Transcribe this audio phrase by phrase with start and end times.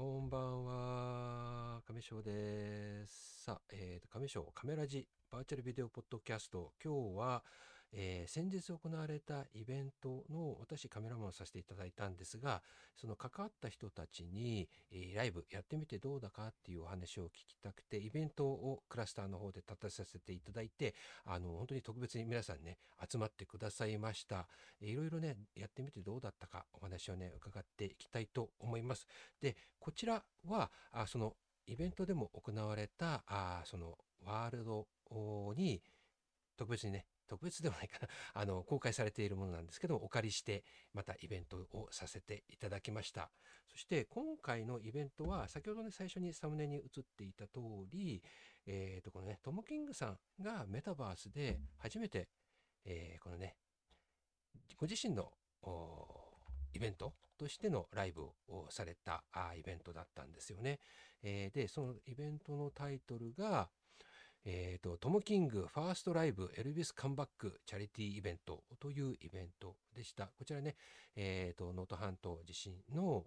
[0.00, 3.42] こんばんは、亀翔です。
[3.44, 6.72] さあ、えーと、亀翔カメラジバーチャルビデオポッドキャスト。
[6.82, 7.44] 今日は、
[7.92, 12.62] えー先日行われたイベントの私カメラマンをさせていただいたんですが、
[12.96, 22.78] その関わった人たちに、えーライブやってみてどうだかっていうお話を聞きたくて、イベントをクラスターの方で立たさせていただいて、あの、本当に特別に皆さんね、
[23.10, 24.46] 集まってくださいました。
[24.80, 29.06] えーいろいろね、やってみてどうだったかお話をね、伺っていきたいと思います。
[29.40, 34.86] で、こちらは、あそのイベントでも行われた、あそのワールド
[35.56, 35.82] に
[36.56, 43.30] 特別にね、特別ではないかな、 あの、公開されているものなんですけども、お借りして、またイベントをさせていただきました。
[43.68, 46.82] そして、今回のイベントは、先ほどね、最初にサムネに映っ
[47.16, 48.20] ていた通り、
[48.66, 52.28] えっ、と、このね、トム・キングさんがメタバースで初めて、
[52.84, 53.56] えーこのね、
[54.76, 55.32] ご自身の
[56.72, 59.24] イベントとしてのライブをされた
[59.56, 60.80] イベントだったんですよね。
[61.22, 63.70] えーで、そのイベントのタイトルが、
[64.44, 70.30] えーと、トム・キングファーストライブエルビスカムバックチャリティーイベントというイベントでした。
[70.38, 70.76] こちらね、
[71.14, 73.26] えーと、能登半島地震の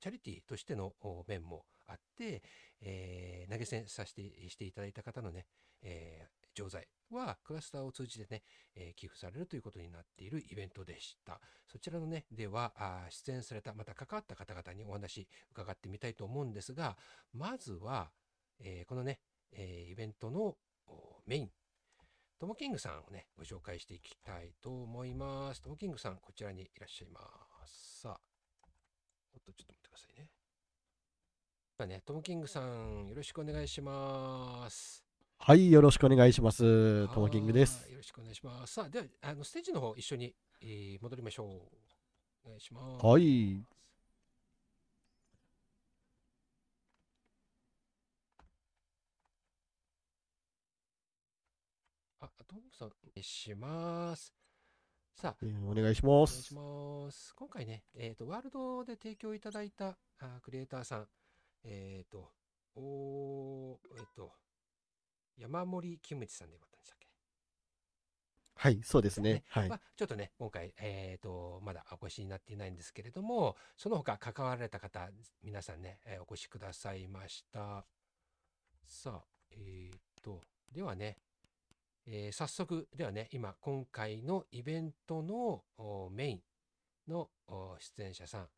[0.00, 0.94] チャリティーとしての
[1.28, 2.42] 面もあって、
[2.80, 5.46] えー投げ銭させてしていただいた方のね、
[5.82, 8.42] えー錠剤はクラスターを通じてね、
[8.74, 11.40] えー寄付されるということになっているイベントでした。
[11.70, 16.96] そちらのね、では、あ出演された、また関わった方々にお話伺ってみたいと思うんですが、
[17.34, 18.10] まずは、
[18.60, 19.18] えーこのね、
[19.52, 20.56] えーイベントの
[20.86, 21.50] おメイン、
[22.38, 25.62] トモキングさんをね、ご紹介していきたいと思います。
[25.62, 27.20] トモキングさん、こちらにいらっしゃいま
[27.66, 28.00] す。
[28.00, 28.20] さあ、
[29.34, 30.28] おっと、ちょっと待ってくださいね。
[31.78, 35.04] ではね、トモキングさん、よろしくお願いします。
[35.38, 37.08] はい、よろしくお願いします。
[37.08, 37.88] トモキングですは。
[37.88, 38.72] いよろしくお願いします。
[38.74, 41.48] さあ、では、あのステージの方、一緒に、えー戻りましょう。
[42.44, 43.06] お願いします。
[43.06, 43.64] はい。
[52.20, 54.34] あ、トムさん、お願いします。
[55.14, 57.04] さあ、えーお願いしますお願いし。
[57.06, 57.34] ます。
[57.36, 61.08] 今回ね、えっ、と、ワールドで提供いただいたあクリエイターさん、
[61.62, 62.32] えっ、と、
[62.74, 64.32] おーえっ、と、
[65.36, 67.08] 山森キムチさんでよかったんでしたっけ？
[68.56, 69.44] はい、そうですね。
[69.48, 69.76] はいま。
[69.76, 75.08] あ、ちょっとね、今回、えっ、と、まだお越しになっていないんですけれども、その他関わられた方、
[75.42, 77.86] 皆さんね、えーお越しくださいました。
[78.86, 80.42] さあ、えっ、と、
[80.72, 81.18] ではね、
[82.06, 86.42] えー早速、ではね、今、今回のイベントのおメイン
[87.08, 88.48] のお出演者さん、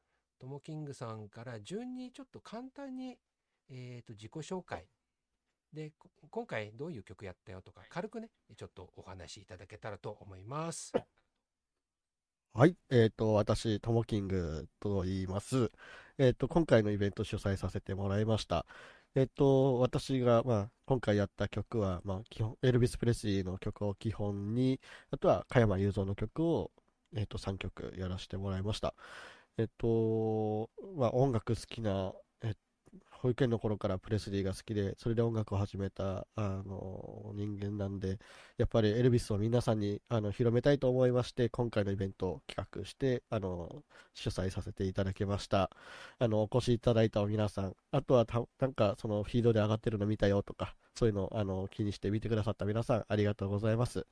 [0.40, 3.18] ともキングさんから順にちょっと簡単に、
[3.70, 4.86] えっ、と、自己紹介。
[5.72, 10.92] で、こ今回どういう曲やったよとか、軽くね、ちょっとお話しいただけたらと思います。
[12.52, 12.76] はい。
[12.90, 15.70] えっ、と、私、トモキングと言います。
[16.18, 18.66] えっ、と、今回のイベント主催させてもらいました。
[19.16, 24.78] えっ、と、私が、まあ、今回やった曲は、まあ、基本、エルビス・プレスリーの曲を基本に、
[25.10, 26.70] あとは、加山雄三の曲を、
[27.14, 28.94] えっ、と、3曲やらせてもらいました。
[29.56, 32.12] えっ、と、まあ、音楽好きな、
[33.26, 38.20] 保育園の頃からプレスリーが好きで、それで音楽を始めた、あの、人間なんで、
[38.56, 43.82] やっぱりエルビスを皆さんにあの広めたいと思いまして、今回のイベントを企画して、あの、
[44.14, 45.70] 主催させていただきました。
[46.20, 54.06] あの、お越しいただいた皆さん、あとはた、なんかそのフィードで上がってるの見たよとか、そういうのあの気にして見てくださった皆さん、ありがとうございます。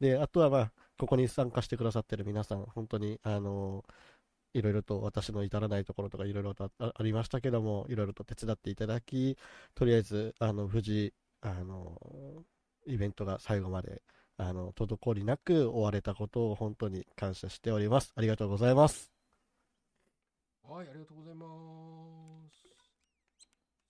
[0.00, 3.84] で、あとはまあ、ここに参加してくださってる皆さん、本当に、あの、
[4.56, 9.36] いろいろと私の至らないところとかいろいろとあありましたけども、いろいろと手伝っていただき、
[9.74, 11.12] とりあえず、あの、無事、
[11.42, 12.44] あの、
[12.86, 14.02] イベントが最後まで、
[14.38, 18.12] あの、滞りなく終われたことを本当に感謝しております。
[18.16, 19.12] ありがとうございます。
[20.62, 21.46] はい、ありがとうございま
[22.50, 22.66] す。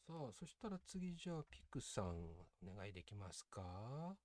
[0.06, 2.06] さあ、そしたら次じゃあ、ピクさん、
[2.62, 4.16] お願いできますか？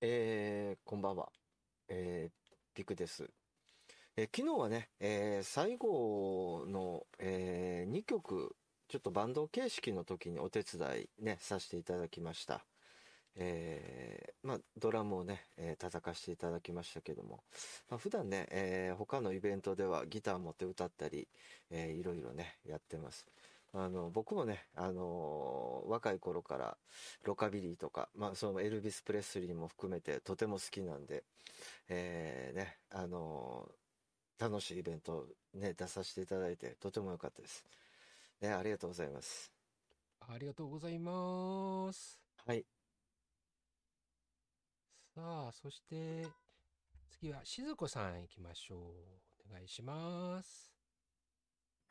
[0.00, 1.32] えーこんばんは。
[1.88, 2.43] えー
[2.74, 3.30] ピクです。
[4.16, 8.56] え昨日はね、えー最後の、え2曲、
[8.88, 12.64] ちょっとバンド形式の時にお手伝いね、させていただきました。
[13.36, 17.44] えーまあ、ドラムをね、えー叩かせていただきましたけども、
[17.88, 21.28] まあ、普段ね、えー他のイベントではギター持って歌ったり、
[21.70, 23.26] えーいろいろね、やってます。
[23.74, 26.78] あの、僕もね、あのー若い頃から
[27.24, 31.24] ロカビリーとか、まあ、そのエルビス・プレスリーも含めてとても好きなんで、
[31.88, 33.74] えーね、あのー
[34.38, 37.64] 楽しいイベントね、出させていただいてとても良かったです。
[38.40, 39.52] ね、ありがとうございます。
[40.20, 42.20] ありがとうございます。
[42.46, 42.66] はい。
[45.14, 46.26] さあ、そして、
[47.08, 49.50] 次は静子さん行きましょう。
[49.50, 50.73] お願いします。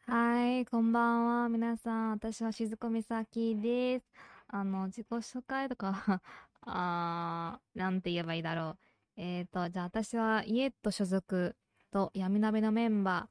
[0.06, 1.50] はい、こんばんは。
[1.50, 4.06] 皆さん、私は静子美咲です。
[4.48, 6.22] あの、自己紹介とか、
[6.62, 8.78] あー、なんて言えばいいだろう。
[9.16, 11.56] えーと、じゃあ私はイエット所属
[11.90, 13.30] と闇鍋のメンバ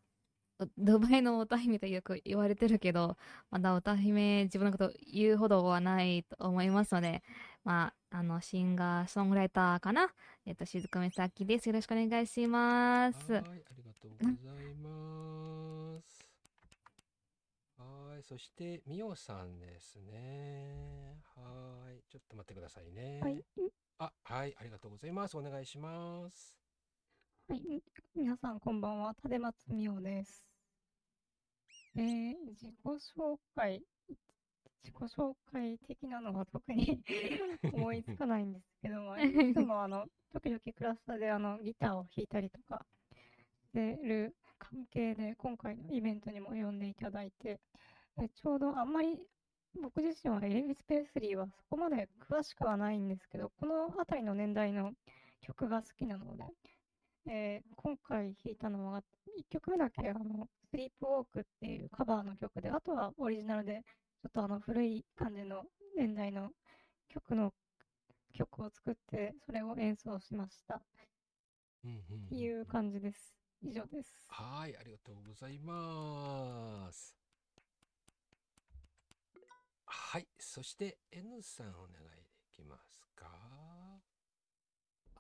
[0.61, 3.19] ー、ドバイの歌姫とよく言われてるけど、
[3.51, 7.23] まだ歌姫自分のこと言うほどはないと思いますので、
[7.65, 10.09] まあ、あの、シンガー、ソングライターかな？
[10.47, 11.69] えっ、と、静子美咲です。
[11.69, 13.33] よろしくお願いします。
[13.35, 16.33] はい、ありがとうございます。
[17.83, 21.19] はい、そして、みおさんですね。
[21.35, 23.21] はい、ちょっと待ってくださいね。
[23.21, 23.45] はい、
[23.99, 25.37] あ、はい、ありがとうございます。
[25.37, 26.57] お願いします。
[27.49, 27.83] はい、
[28.15, 30.45] 皆さんこんばんは、立松美桜です。
[31.97, 33.83] えー、自己紹介、
[34.83, 37.03] 自己紹介的なのは特に
[37.75, 42.87] 思いつかないんですけども、いつもあの、時々クラスターであの、ギターを弾いたりとか
[43.65, 47.61] してる関係で、今回のイベントにも呼んでいただいて、
[48.17, 49.19] でちょうどあんまり
[49.81, 54.93] 僕自身はエルビス・ペースリーはそこまで詳しくはないんですけど、この辺りの年代の
[55.41, 56.45] 曲が好きなので、
[57.27, 59.01] えー今回弾いたのは、
[59.39, 63.83] 1曲目だけ、あの、スリープウォークっていうカバーの曲で、あとはオリジナルで、
[64.23, 65.65] ちょっとあの、古い感じの
[65.97, 66.51] 年代の
[67.09, 67.53] 曲の、
[68.35, 70.83] 曲を作って、それを演奏しました。
[71.85, 73.35] うんうんいう感じです。
[73.63, 74.27] 以上です。
[74.29, 77.22] はい、ありがとうございます。
[79.95, 83.27] はい、そして N さんお願いできますか？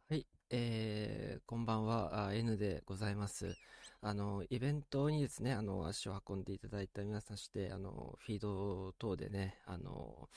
[0.08, 3.54] はい、えー、こんばんは、あ N でございます。
[4.00, 10.30] あの、イベントにですね、あの、足を運んでいただいた皆さんして、あの、フィード等でね、あの、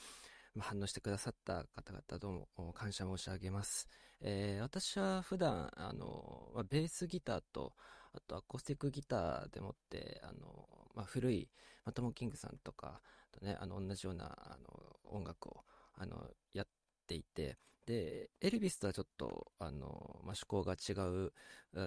[0.54, 3.88] ま反応してくださった方々どうも感謝申し上げます。
[4.20, 7.72] えー私は普段、あの、まあベースギターと、
[8.12, 11.48] あとアコースティックギターでもって、あの、まあ、古い、
[11.86, 13.00] まあ、トモキングさんとか
[13.38, 16.66] とね、あの、同じような、あの、音楽を、あの、やっ
[17.06, 21.32] ていて、で、エルビスとはちょっと、あの、まあ、趣向が違う、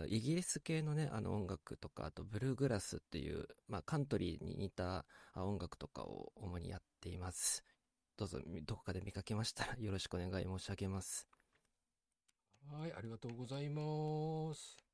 [0.08, 5.06] イギリス系のね、あの音楽とか、あとブルーグラスっていう、まあ、カントリーに似た
[5.36, 7.64] 音楽とかを主にやっています。
[8.18, 11.28] どうぞ、どこかで見かけましたらよろしくお願い申し上げます。
[12.72, 14.89] はい、ありがとうございます。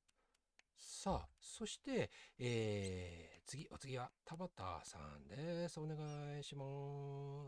[0.78, 5.80] さあ、そして、えー、次、お次は田畑さんです。
[5.80, 5.98] お願
[6.40, 6.66] いしま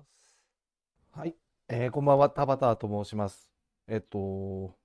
[0.04, 0.38] す。
[1.12, 1.36] はい、
[1.70, 3.52] えーこんばんは、田畑と申します。
[3.88, 4.76] えっと、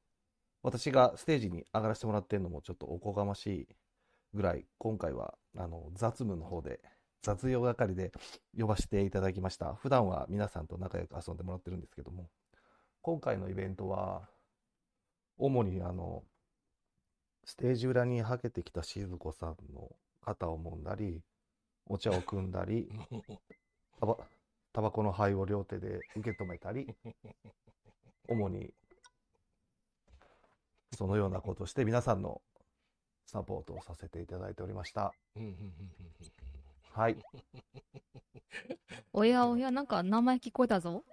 [0.63, 3.69] 私がステージに上がらせてもらってるのもちょっとおこがましい
[4.35, 6.81] ぐらい、今回は、あの、雑務の方で、
[7.23, 8.13] 雑用係で
[8.59, 9.75] 呼ばせていただきました。
[9.75, 12.29] 普段は皆さんと仲良く遊んでもらってるんですけども、
[13.03, 14.29] 今回のイベントは、
[15.39, 16.25] 主にあの、
[17.45, 19.91] ステージ裏にはけてきた静子さんの
[20.21, 21.21] 肩を揉んだり、
[21.87, 22.89] お茶を汲んだり、
[23.99, 24.17] タバ
[24.73, 26.95] タバコの灰を両手で受け止めたり、
[28.29, 28.73] 主に
[30.97, 32.41] そのようなことをして皆さんの
[33.27, 35.13] サポートをさせていただいておりました。
[36.93, 37.17] はい。
[39.13, 41.05] おやおや、なんか名前聞こえたぞ。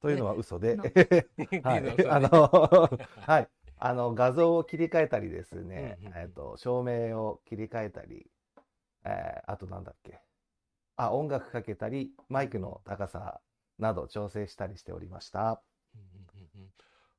[0.00, 0.76] というのは嘘で、
[1.64, 2.88] あの、
[3.26, 3.48] はい。
[3.82, 8.30] あの、画像を切り替えたりですねうんうんう、んえっと、照明を切り替えたり、
[9.04, 10.20] えーあとなんだっけ。
[10.96, 13.40] あ、音楽かけたり、マイクの高さ
[13.78, 15.62] など調整したりしておりました。
[15.94, 16.70] うんうんうんうん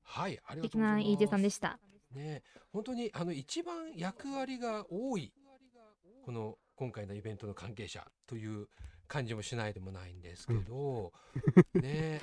[0.03, 1.05] はい、ありが素敵とうございます。
[1.07, 1.79] な EJ さんでした。
[2.13, 5.33] ね、本当にあの一番役割が多い
[6.25, 8.67] この今回のイベントの関係者という
[9.11, 11.11] 感じもしないでもないんですけど、
[11.73, 12.21] ね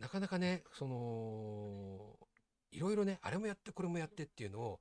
[0.00, 2.16] なかなかねその
[2.72, 4.80] いろいろねあれもやってこれもやってっていうのを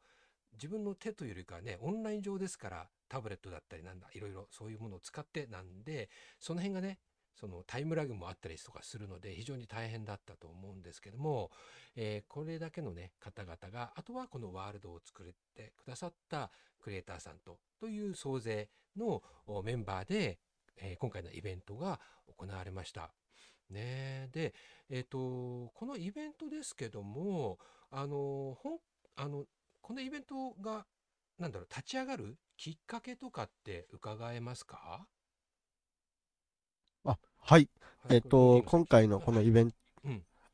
[0.53, 6.98] 自分の手というよりかはねオンライン上ですからタブレットだったりなんだいろいろそういうものを使ってなんでその辺がね
[7.39, 11.51] そのタイムラグもあったりとかするので非常に大変だったと思うんですけども、
[11.96, 15.25] えーこれだけのね方々があとはこのワールドを作っ
[15.56, 20.39] てくださったクリエイターさんとという総勢のおメンバーで、
[20.77, 22.00] えー今回のイベントが
[22.38, 23.12] 行われました。
[23.69, 24.53] ねえで、
[24.89, 27.60] えっ、とこのイベントですけども
[27.91, 28.79] あのほん
[29.15, 29.46] あの
[29.81, 30.86] このイベントが
[31.38, 35.07] なんだろう立ち上がるきっかけとかって伺えますか？
[37.05, 37.69] あ、はい。
[38.10, 39.74] えっと、はい今回のこのイベン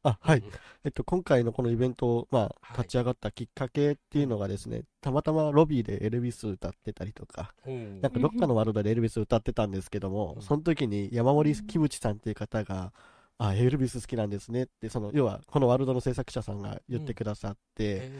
[0.04, 0.52] あ、はいうん。
[0.84, 2.78] えっと、今回のこのイベントを、まあ、はい。
[2.80, 12.92] 立ち上がったきっかけっていうのがですね、たまたまロビーでエルビス歌ってたりとか、うんなんかどっかのワールドでエルビス歌ってたんですけどもう、んその時に山森キムチさんっていう方が、
[13.38, 18.12] あ、エルビス好きなんですねって、その、要は、このワールドの制作者さんが言ってくださって、え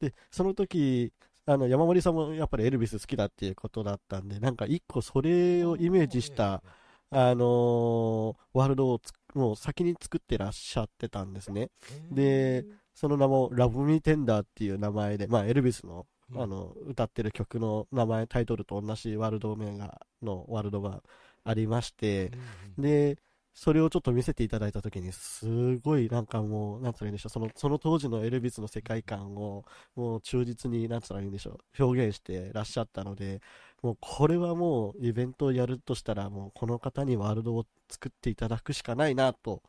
[0.00, 1.12] で、その時、
[1.46, 6.62] あの、山森さんもやっぱりエルビス好きだっていうことだったんで、なんか一個それをイメージした、
[7.10, 11.70] あのーワールドをつもう先に作ってらっしゃってたんですね。
[12.10, 16.42] でその名もラブミーテンダーっていう名前で、まあ、エルビスのうん。
[16.42, 21.02] あの歌ってる曲の名前、タイトルと同じワールド名がのワールドが
[21.44, 22.32] ありまして、
[22.78, 23.16] で、
[23.54, 33.40] それをちょっと見せていただいたときに、すごいなんかもう、なんつったらいいんでしょう、そのその当時のエルビスの世界観を、もう忠実に、なんつったらいいんでしょう、表現してらっしゃったので、
[33.82, 39.62] もうこれはもうイベントをやるとしたら、もうこの方にワールドを作っていただくしかないなと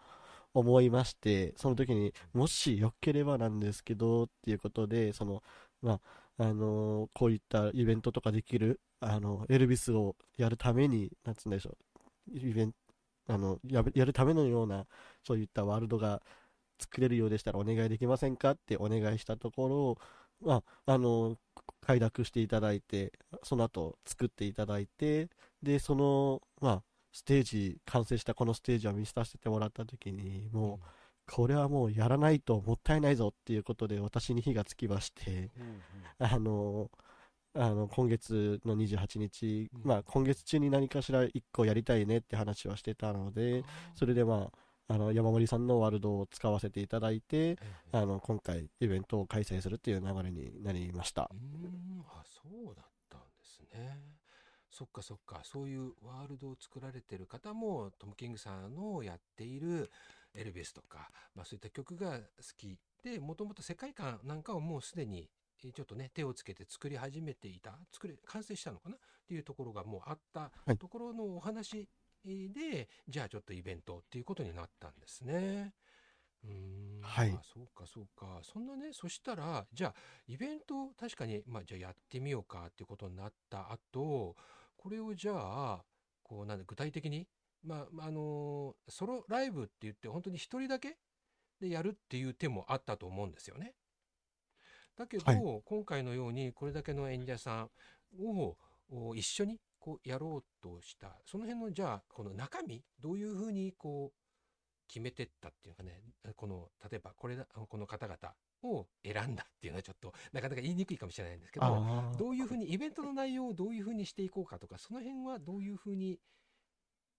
[0.53, 5.43] 思いまして、その時にもしよければなんですけどっていうことで、その、
[5.81, 5.99] ま
[6.37, 11.77] あ、あのーこういったイベントとかできる、あの、エルビスをやるために、なんつうんでしょ
[12.33, 12.77] う、イベント、
[13.33, 14.85] あの、ややるためのような、
[15.23, 16.21] そういったワールドが
[16.79, 19.97] 作れるようでしたらお願いできませんかってお願いしたところ、
[20.41, 21.38] まあ、あの、
[21.82, 23.13] 快諾していただいて、
[23.44, 25.29] その後作っていただいて、
[25.62, 35.50] で、その、まあ、ステージ、完成したこのステージを見させてもらった時に、もう、これはもうやらないともったいないぞっていうことで私に火がつきまして、
[36.20, 36.89] あの、
[37.53, 39.82] あの、今月の28日、うん。
[39.84, 43.63] まあ、今月中に何かしら一個やりたいねって話はしてたので、
[43.96, 44.58] それでまあ、
[44.89, 47.58] あの、山森さんのワールドを使わせていただいて、
[47.91, 51.29] あの、今回イベントを開催するっていう流れになりました。
[51.32, 51.36] う。
[51.36, 52.06] ん。
[52.08, 54.17] あそうだったんですね。
[54.70, 55.41] そっかそっか。
[55.44, 59.89] そういうワールドを作られてる方もトム・キングさんのやっている
[60.34, 62.24] エルビスとか、まあ、そういった曲が好
[62.56, 65.29] きでもともと世界観なんかをもうすでに
[65.63, 68.96] えーちょっとね手をつけて作り始めていた作れ完成したのかな？
[68.96, 70.77] っていうところがもうあったはい。
[70.77, 71.89] ところのお話
[72.25, 75.74] で、じゃあちょっとイベントっていうことになったんですね。
[76.43, 79.95] うーんはいあそうかそうかそんなねそしたらじゃあ
[80.27, 84.36] イベント確かにまあじゃあやってみようかっていうことになった後
[84.77, 85.83] これをじゃあ
[86.24, 87.27] こうなんだ具体的に
[87.63, 90.97] まあまああのソロライブって言って本当に一人だけ
[91.59, 93.74] でやるっていう手もあったと思うんですよね。
[94.95, 97.69] だけど、はい今回のようにこれだけの演者さん
[98.19, 98.57] を
[98.89, 106.01] お一緒にこうやろうとしたその辺のじゃあこの中身どういうふうにこう決めてったっていうかね
[106.36, 108.17] この例えばこれだこの方々
[108.63, 111.65] を選んだっていうのはちょっとなかなか言いにくいかもしれないんですけど
[112.17, 116.20] どういうふうにイベントの内容をどういうふうにしていこうかとかその辺はどういうふうに、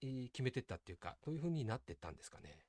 [0.03, 2.68] えー決めてったっていうかどういうふうになってったんですかね？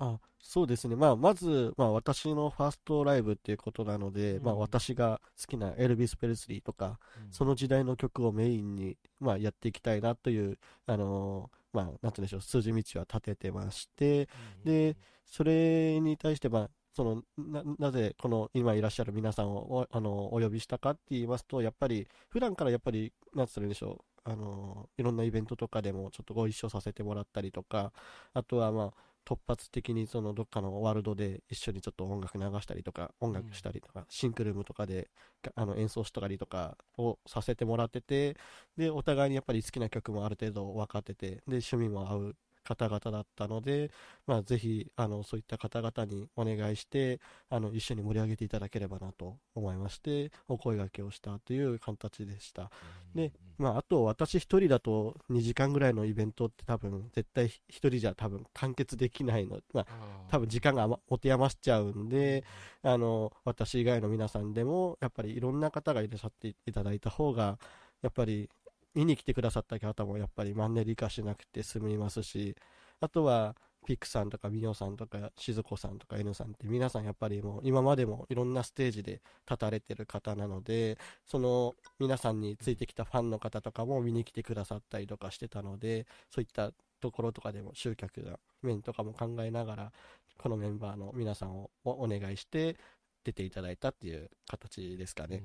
[0.00, 0.96] あ、そうですね。
[0.96, 4.44] まあ、まず、まあ、私のファーストライブっていうことなので、うん。
[4.44, 6.98] まあ、私が好きなエルビス・ペレスリーとか、
[7.30, 14.28] その時代の曲をメインに、まあ、やっていきたいなという、あのーまあ、なんて言うんでしょう、数字道は立ててまして、
[14.64, 27.92] でそれに対して、まあ、そのななぜこの今いらっしゃる皆さんをおあのお呼びしたかって言いますと、やっぱり普段からやっぱり、なんつったらいいんでしょう、あのいろんなイベントとかでもちょっとご一緒させてもらったりとか、
[28.34, 28.92] あとはまあ
[29.24, 35.10] 突発的にそのどっかのワールドで一緒にちょっと音楽流したりとか、音楽したりとか、シンクルームとかで
[35.42, 38.36] があの演奏したりとかをさせてもらってて、
[38.76, 43.90] で、お互いにやっぱり好きな曲もある程度分かってて、で、趣味も合う方々だったので、
[44.26, 52.70] まあ、ぜひ、あの、そういった方々にお願いして、あの、一緒に盛り上げていただければなと思いまして、お声掛けをしたという形でした。
[53.14, 59.86] で、まあ、あと、私一人だと2時間ぐらいのイベントって多分、絶対一人じゃ多分完結できないの、まあ、
[60.30, 62.44] 多分時間が余持て余しちゃうんで、
[62.82, 67.58] あの、私以外の皆さんでも、やっぱりいろんな方がいらっしゃっていただいた方が、
[68.02, 68.48] やっぱり
[68.94, 72.56] 見に来てくださった方もやっぱりマンネリ化しなくて済みますし、
[73.00, 73.56] あとは、
[73.86, 89.92] ピックさんとかミオさんとか静子さんとか N さんって皆さんやっぱりもう今までもいろんなステージで立たれてる方なので、その皆さんについてきたファンの方とかも見に来てくださったりとかしてたので、そういったところとかでも集客の面とかも考えながら、
[90.38, 92.76] このメンバーの皆さんをお願いして
[93.24, 95.42] 出ていただいたっていう形ですかね。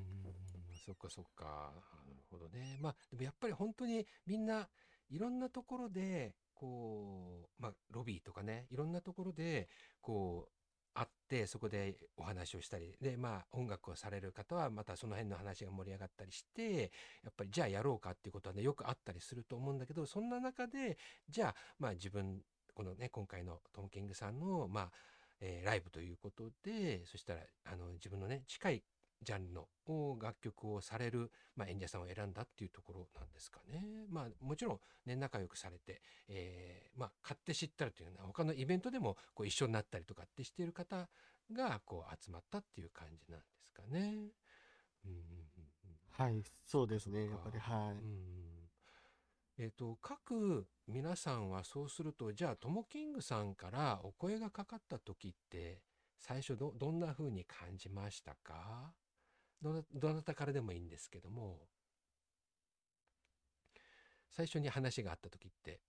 [0.84, 1.72] そっかそっか。
[2.36, 2.78] ほどね。
[2.80, 4.68] まあ、でもやっぱり本当にみんな
[5.08, 9.68] いろんなところで、こう、まあ、ロビーとかね、いろんなところで、
[10.00, 10.52] こう、
[10.94, 16.90] 会って、そこでお話をしたり、で、まあ、音楽をされる方は、またその辺の話が盛り上がったりして、
[17.22, 20.96] やっぱり、じゃあやろうかっていうことはね、よくあったりすると思うんだけど、そんな中で、
[21.28, 22.40] じゃあ、まあ、自分、
[22.74, 24.92] このね、今回のトム・キングさんの、まあ、
[25.40, 28.82] えーライブということで、そしたら、あの、自分のね、近い
[29.22, 34.06] ジャンルのお楽曲をされる、まあ、演者さんを選んだっていうところなんですかね。
[34.08, 41.08] まあ、もちろん、ね、仲良くされて、えーまあ、買って知ったらというのは、他のイベントでもこう一緒になったりとかってしている方
[41.52, 44.32] が、こう、集まったっていう感じなんですかね。
[45.04, 45.16] うんうん
[45.58, 45.66] うん
[46.10, 47.26] はい、そうですね。
[47.26, 47.92] やっぱり、かはい。
[47.92, 48.56] うん
[49.58, 55.82] えっ、と各皆さんはそうするとじゃあともキングさんからお声がかかった時って
[56.18, 58.92] 最初どどんな風に感じましたか？
[59.62, 61.68] どなどなたからでもいいんですけども。
[64.30, 65.80] 最初に話があった時って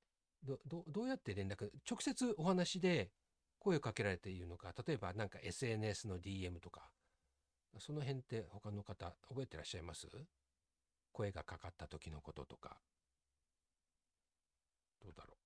[0.44, 3.12] どどどうやって連絡直接お話で
[3.60, 4.74] 声をかけられているのか。
[4.88, 6.90] 例えばなんか SNS の DM とか。
[7.80, 10.08] その辺って他の方覚えてらっしゃいます？
[11.12, 12.80] 声がかかった時のこととか。
[15.02, 15.37] どうだろう？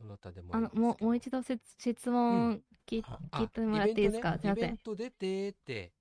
[0.00, 0.82] どなたでもいあのいんですけど。
[0.82, 4.74] もうもう一度せつ質問聞,、はあ聞いてもらっていいですか、イベントね、イベすいません。
[4.74, 5.92] ント出てって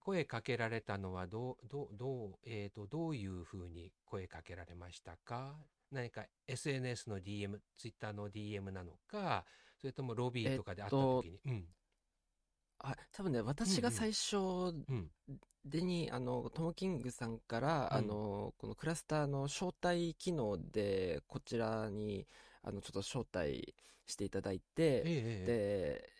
[0.00, 5.56] 声かけられたのはどうどうどうえー、とどういうふうに声かけられましたか？
[5.90, 9.44] 何か SNS の DM、Twitter の DM なのか、
[9.78, 11.64] それともロビーとかで会った時に、うん、
[12.80, 14.40] あ多分ね私が最初う
[14.92, 15.10] ん、
[15.64, 17.98] でに、あのトム・キングさんから、うん。
[17.98, 22.26] あのこのクラスターの招待機能でこちらに
[22.64, 23.74] あのちょっと招待
[24.06, 25.02] していただいて、
[25.46, 26.10] で、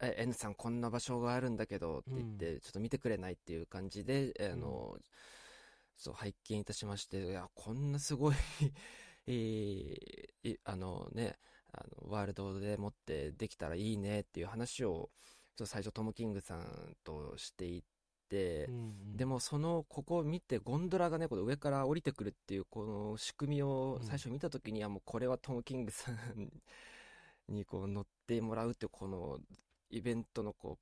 [0.00, 4.96] え N さんこんな場所があるんだけどって言って、ちょっと見てくれないっていう感じで、えあの、
[5.96, 8.34] そう、拝見いたしまして、いや、こんなすごい
[9.26, 9.34] えー
[10.44, 11.38] いあのね、
[11.72, 15.10] あの、ワールドでもってできたらいいねっていう話を、
[15.56, 17.84] ちょっと最初トム・キングさんとしてい
[19.16, 24.06] でもそのここを見てゴンドラがねこの上から降りてくるっていうこの仕組みをうん。
[24.06, 26.50] 最初見た時にはもうこれはトム・キングさん
[27.48, 29.38] にこう乗ってもらうってこの
[29.90, 30.78] イベントのこ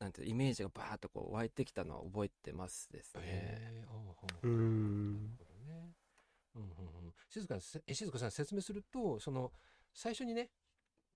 [0.00, 3.84] うなんていうイメージがバーッとこう湧いてきたのは覚えてますですね。
[7.28, 9.52] 静かせえ静子さん説明すると、その
[9.92, 10.50] 最初にね、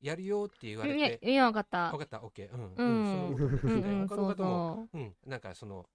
[0.02, 1.90] やるよって言われて、いや分かった。
[1.92, 2.54] 分かった、オッケー。
[2.54, 2.74] うん。
[2.74, 3.36] うん。
[3.36, 4.00] うん。
[4.00, 5.86] うんそう他の方も、そううん、なんかその、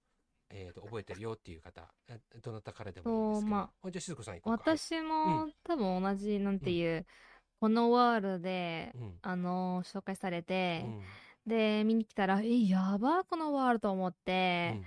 [0.50, 3.90] えーと、覚えてるよっていう方、えどなたからでもいいんですけど。
[3.90, 4.62] じゃあ静子さん行こうか。
[4.74, 7.06] 私も、多分同じなんていう、
[7.60, 8.94] このワールドで。
[9.20, 11.02] あの紹介されて、うん。
[11.48, 14.80] で見に来たらえやばこのワールドと思って、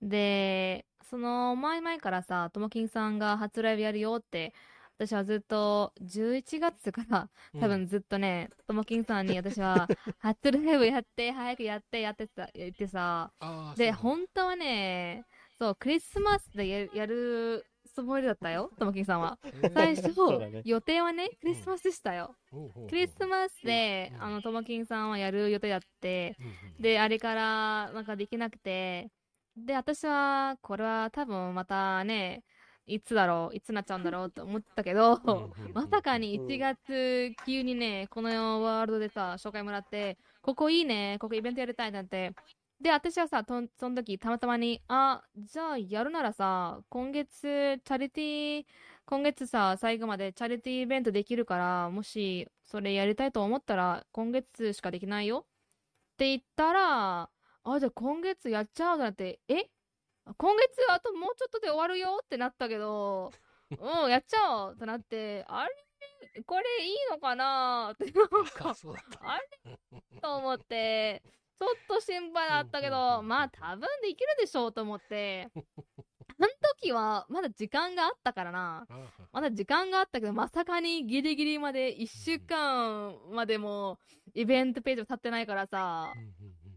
[0.00, 4.52] でその前々からさともきんさんが初ライブやるよって
[5.06, 7.60] 私はずっと11月からうん。
[7.60, 9.88] 多分ずっとね、ともきんさんに私は
[10.18, 13.32] 初ライブやって早くやってやってさ言ってさ。
[13.76, 15.24] で本当はね
[15.58, 19.38] そうクリスマスでややるつもりだったよともきんさんは。
[19.74, 20.62] 最初、ね。
[20.64, 22.88] 予定はねクリスマスでしたよ、ほうほうほう。
[22.88, 24.22] クリスマスで、うん。
[24.22, 26.36] あのともきんさんはやる予定だって。
[26.40, 26.82] うんうん。
[26.82, 29.10] で、あれからなんかできなくて、
[29.56, 32.42] で、私は、これは多分またね、
[32.86, 35.20] いつだろう、いつなっちゃうんだろうと思ってたけど
[35.72, 42.34] まさかに1月急にね、このワールドでさ、紹介もらって、ここいいね、ここイベントやりたいなんて。
[42.80, 48.64] で、私はさ、とんその時たまたまに、あ、じゃあやるならさ、今月、チャリティー、
[49.06, 57.30] 今月さ、最後までチャリティーイベントできるから、もしそれやりたいと思ったら、今月しかできないよって言ったら、
[57.64, 59.66] あ、じゃあ今月やっちゃうとなって、え？
[60.36, 63.32] 今月あともうちょっとで終わるよってなったけど、
[63.78, 65.74] うん、やっちゃおうってなって、あれ
[66.46, 68.74] これいいのかなってなんか
[69.20, 70.20] あ、れ？
[70.20, 71.22] と思って、
[71.58, 76.48] ちょっと心配だったけど、んまあ多分できるでしょうと思って、あの
[76.80, 78.86] 時はまだ時間があったからな。
[79.32, 83.98] まだ時間があったけど、まさかにギリギリまで1週間までも
[84.34, 86.12] イベントページも立ってないからさ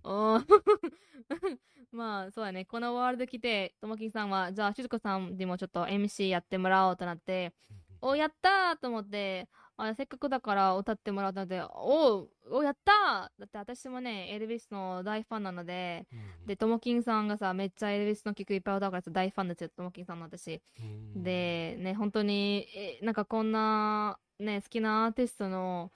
[1.92, 7.54] まあそうだね、このワールド来て、ともきんさんは、じゃあ、しずこさんにもちょっと MC やってもらおうとなって、
[8.02, 20.62] おやったーと思って、あせっかくだから歌ってもらうので、おうおやったーだって私もね、エルビスの大ファンなので、うんで、ともきんさんがさ、めっちゃエルビスの曲いっぱい歌うからさ大ファンですよ、ともきんさんの私。
[20.80, 21.24] うん。
[21.24, 25.92] で、ね、本当に、え、なんかこんな、ね、好きなアーティストの、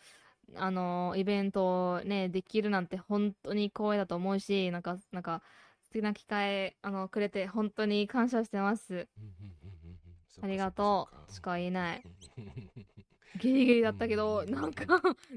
[0.56, 5.42] あの、イベントをね、できるなんて本当に光栄だと思うし、なんか、なんか、
[5.84, 9.08] 素敵な機会、あの、くれて本当に感謝してます。
[9.18, 10.00] うんうんうんうんうん。
[10.30, 11.34] そっかありがとう。
[11.34, 12.04] しか言えない。
[13.40, 14.86] ギリギリだったけど、うんなんか、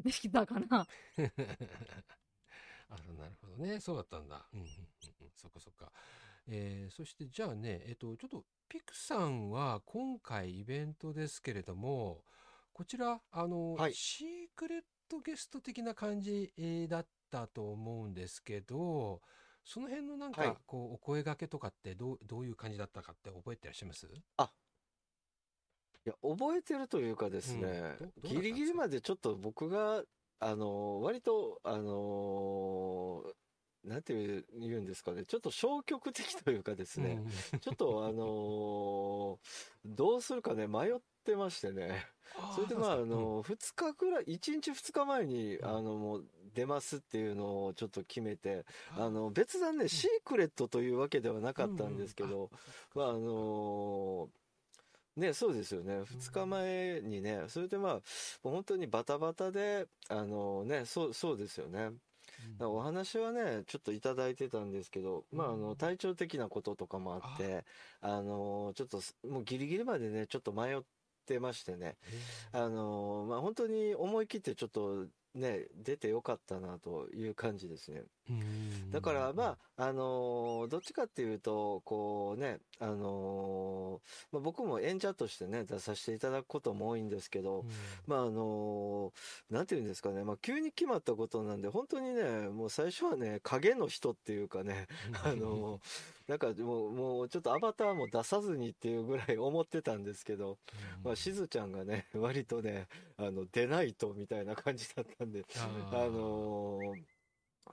[0.03, 0.87] できたかな。
[2.89, 3.81] あなるほどね。
[3.81, 4.87] そうだったんだ、うんうんうんうん、
[5.37, 5.93] そっかそっか、
[6.47, 12.25] えーそしてじゃあねえっとちょっとピクさんは今回イベントですけれども
[12.73, 13.95] こちらあの、はい。
[13.95, 19.21] シークレットゲスト的な感じ、えーだったと思うんですけど
[19.65, 20.57] その辺のなんか、はい。
[20.67, 24.07] こうお声掛けとかってどうどういう感じだったかって覚えてらっしゃいます？
[24.07, 24.11] い
[26.09, 28.29] や、覚えてるというかですね、うん。
[28.29, 30.03] ギリギリまでちょっと僕が、
[30.41, 33.23] あの、割と、あの、
[33.85, 37.21] なんていう言うんですかね、ちょっと消極的というかですね、
[37.53, 37.61] うん。
[37.61, 39.39] ちょっとあのー
[39.85, 42.07] どうするかね、迷ってましてね。
[42.55, 45.67] それでまあ、あの、2日ぐらい、1日2日前に、うん。
[45.67, 48.65] あの、もう出ますっていうのをちょっと決めて、
[48.97, 52.51] あの、別段ね、シークレットというわけではなかったんですけど、
[52.95, 54.31] まあ、あの
[55.17, 56.03] ね、そうですよね。
[56.03, 58.01] 2日前にね、それでまあ、
[58.43, 61.91] 本当にバタバタで、あのね、そう、そうですよね。
[62.61, 67.65] お話はね、ちょっといただいてたんですけど、まあ、あの、体調的なこととかもあって、
[68.01, 70.81] あの、ちょっとす、もうギリギリまでね、ちょっと迷っ
[71.27, 71.97] てましてね、
[72.53, 78.03] あの、まあ、本当に思い切ってちょっとね、出てよかったなという感じですね。
[78.93, 87.65] だから、まあ、あのーどっちかっていうと、こうね、あのーまあ、僕も演者としてね、出させていただくことも多いんですけど、
[88.07, 94.87] まあ、あのーなんていうんですかね、まあ、急に決まったことなんで、本当にね、もう最初はね、影の人っていうかね、
[95.25, 95.81] あのー
[96.29, 100.57] なんかもう、もうちょっとアバターも出さずにっていうぐらい思ってたんですけど、
[101.03, 102.87] まあ、しずちゃんがね、割とね、
[103.19, 105.45] あの、出ないとみたいな感じだったんで、
[105.93, 107.03] あのー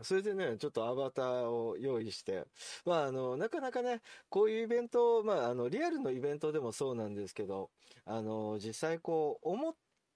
[0.04, 2.46] それでね、ちょっとアバターを用意して、
[2.86, 7.70] まあ、あの、なかなかね、こういうイベント、まあ、あの、リアルのイベントでもそうなんですけど、
[8.06, 9.76] あの、実際こう、思っ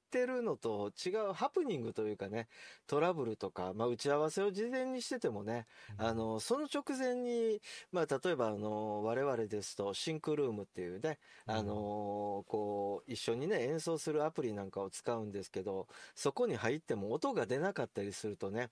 [0.10, 2.48] てるのと違うハプニングというかね、
[2.88, 5.66] トラブルとか、まあ、打ち合わせを事前にしててもね、
[5.98, 7.60] あの、その直前に、
[7.92, 18.70] まあ、例えば、あの、我々ですと、シンクルームっていうね、あの、こう、一緒にね、演奏するアプリなんかを使うんですけど、そこに入っても音が出なかったりするとね、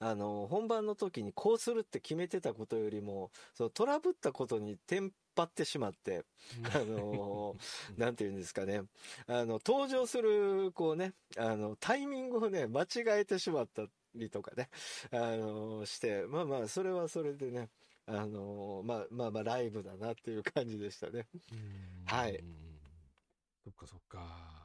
[0.00, 6.24] あの、本番の時にこうするって決めてたことよりも、そのトラブったことにテンパってしまって、
[6.74, 7.56] あの、
[7.96, 8.82] なんて言うんですかね、
[9.26, 14.68] あの、登場する、こうね、あの、タイミングをね、間違えてしまったりとかね、
[15.12, 17.68] あの、して、まあまあ、それはそれでね、
[18.06, 21.26] あの、まあまあまあ、ライブだなっていう感じでしたね。
[22.06, 22.68] はいうん
[23.64, 24.57] そっかそっか。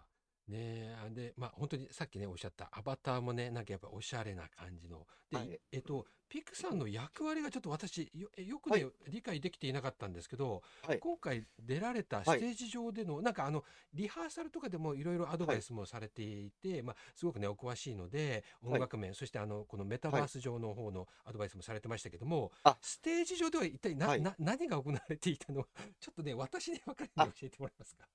[0.47, 0.58] ね
[0.91, 5.08] え、あで、まあ本当にさっきね、おっしゃったアバターもね、なんかやっぱおしゃれな感じの。
[5.29, 5.53] で、はい。
[5.71, 8.89] えっと、ピクさんの役割がちょっと私、よよくね、はい。
[9.08, 11.03] 理解できていなかったんですけど、はい。
[11.03, 12.45] 今回出られたスはい。
[12.45, 22.77] テージ上での、なんかあの、リハーサルとかでもいろいろアドバイスもされていて、まあ、すごくね、お詳しいので、音楽面、そしてあの、このメタバース上の方のアドバイスもされてましたけども、あ。
[22.82, 24.25] ステージ上では一体な、はい。
[24.25, 25.69] な何が行われていたのか、
[26.01, 28.08] ちょっとね、私に分かるように教えてもらえますか？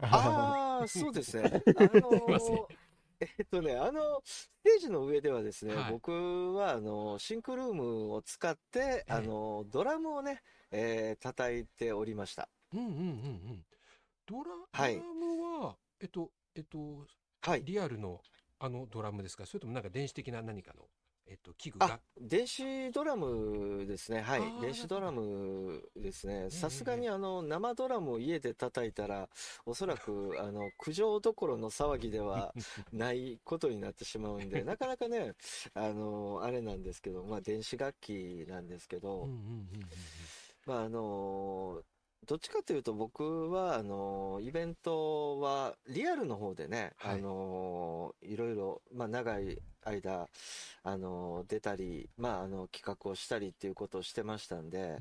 [0.00, 1.50] ああ、そうですね。
[1.76, 2.68] あの
[3.20, 12.48] えっとね、あの、ステージの上ではですね、はい僕は、あの、シンクルームを使って、ええあの、ドラムをね、えー叩いておりました。
[12.72, 13.02] うんうんうんう
[13.52, 13.64] ん。
[14.26, 17.06] ドラ、はいドラムは、えっと、えっと、
[17.42, 17.64] はい。
[17.64, 18.22] リアルの
[18.58, 19.44] あのドラムですか？
[19.46, 20.88] それともなんか電子的な何かの、
[21.30, 21.86] えっと、器具が？
[21.86, 24.20] あ、電子ドラムですね。
[24.20, 24.42] はい。
[24.60, 26.46] 電子ドラムですね。
[26.46, 29.28] えさすがにあの、生ドラムを家で叩いたら、
[29.64, 32.52] おそらく、 あの、苦情どころの騒ぎでは
[32.92, 35.34] ないことになってしまうんで、 なかなかね、
[35.74, 39.28] あの、あれなんですけど、まあ、電子楽器なんですけど、
[40.66, 41.82] まああの
[42.26, 50.28] どっちかというと僕はあのイベントはリアルの方でね、はいい、あのいろいろ、まあ、長い間
[50.82, 54.98] あの出たり、まあ、あの企画をしたりっていうことをしてましたんで、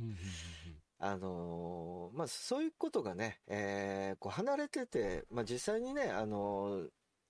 [0.99, 6.85] あのまあ、そういうことがね、えーこう離れてて、まあ、実際にね、あの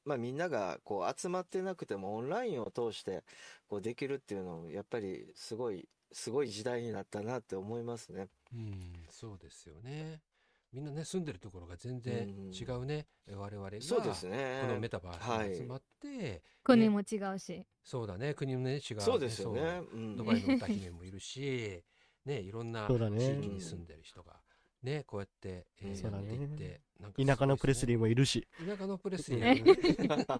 [0.05, 3.23] まあ、みんながこう集まってなくてもオンラインを通して
[3.67, 8.27] こうできるっていうのをやっぱりすごいすごい時代になったなって思いますね。
[8.53, 10.21] うんうんそうですよね。
[10.71, 13.81] みんなね、住んでるところが全然違うね、我々が。
[13.81, 14.59] そうですね。
[14.61, 17.65] このメタバースに集まって、国も違うし。
[17.83, 19.61] そうだね、国もね、違う、そうですよね。
[19.61, 21.83] そううんドバイの歌姫もいるし、
[22.25, 24.39] ね、いろんな地域に住んでる人が、
[24.83, 28.47] ね、こうやって、えーやっていって、なんかね田舎のプレスリーもいるし。
[28.63, 29.63] 田舎のプレスリーね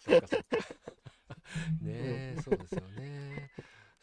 [0.00, 0.56] そっかそっか。
[1.82, 3.50] ねえ、そうですよね。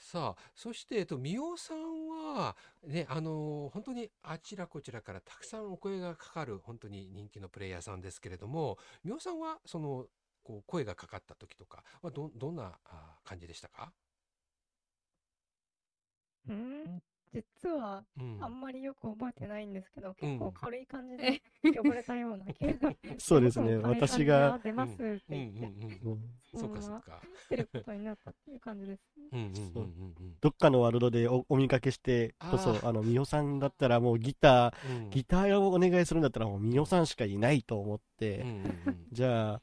[0.02, 10.08] さあ、そして、えっと、みおさんは、ね、あの本当にあちらこちらからたくさんお声がかかる、本当に人気のプレイヤーさんですけれども、みおさんは、その、
[10.44, 12.80] こう、声がかかった時とかは、ど、どんな
[13.24, 13.94] 感じでしたか？
[17.34, 18.38] 実は、うん。
[18.42, 21.42] あんまりよく覚えてないんですけど、うん結構軽い感じで
[21.76, 22.94] 呼ばれたような気が。
[23.18, 26.20] そうですね僕も軽い感じで私があ出ますってうんうん言って、うんうん。
[26.56, 27.22] そっかそっか。
[27.50, 29.02] 出ることになったっていう感じです。
[29.32, 30.36] うんうんうんうんうん。
[30.42, 39.62] どっかのワールドでおお見かけしてこそあ、の、みおさんだったらもうギター、うんギターをお願いするんだったらもうみおさんしかいないと思って、うんうんうんじゃあ、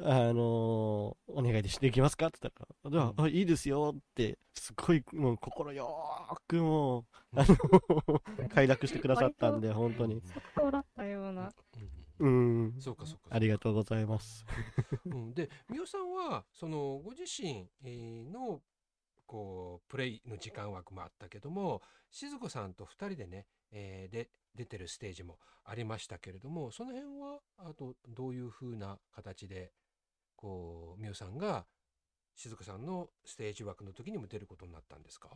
[0.00, 2.28] あのーお願いでしできますか？
[2.28, 10.22] って言ったでは、うんあいいですよって、すごい、もう心よーくもう、あの、快諾してくださったんで、本当に。
[10.32, 11.52] 即答だったような。
[12.20, 12.80] うんうん。
[12.80, 13.36] そうかそうか。
[13.36, 14.44] ありがとうございます。
[15.06, 18.60] うん、で、みおさんは、その、ご自身えーの、
[19.26, 21.80] こう、プレイの時間枠もあったけども、
[22.10, 29.70] 静子さんと二人でね、えーで、出てるステージもありましたけれども、その辺は、あと、どういう風な形で、
[30.38, 31.66] こう、みおさんが、
[32.36, 35.28] 静子さんのステージ枠の時にも出ることになったんですか？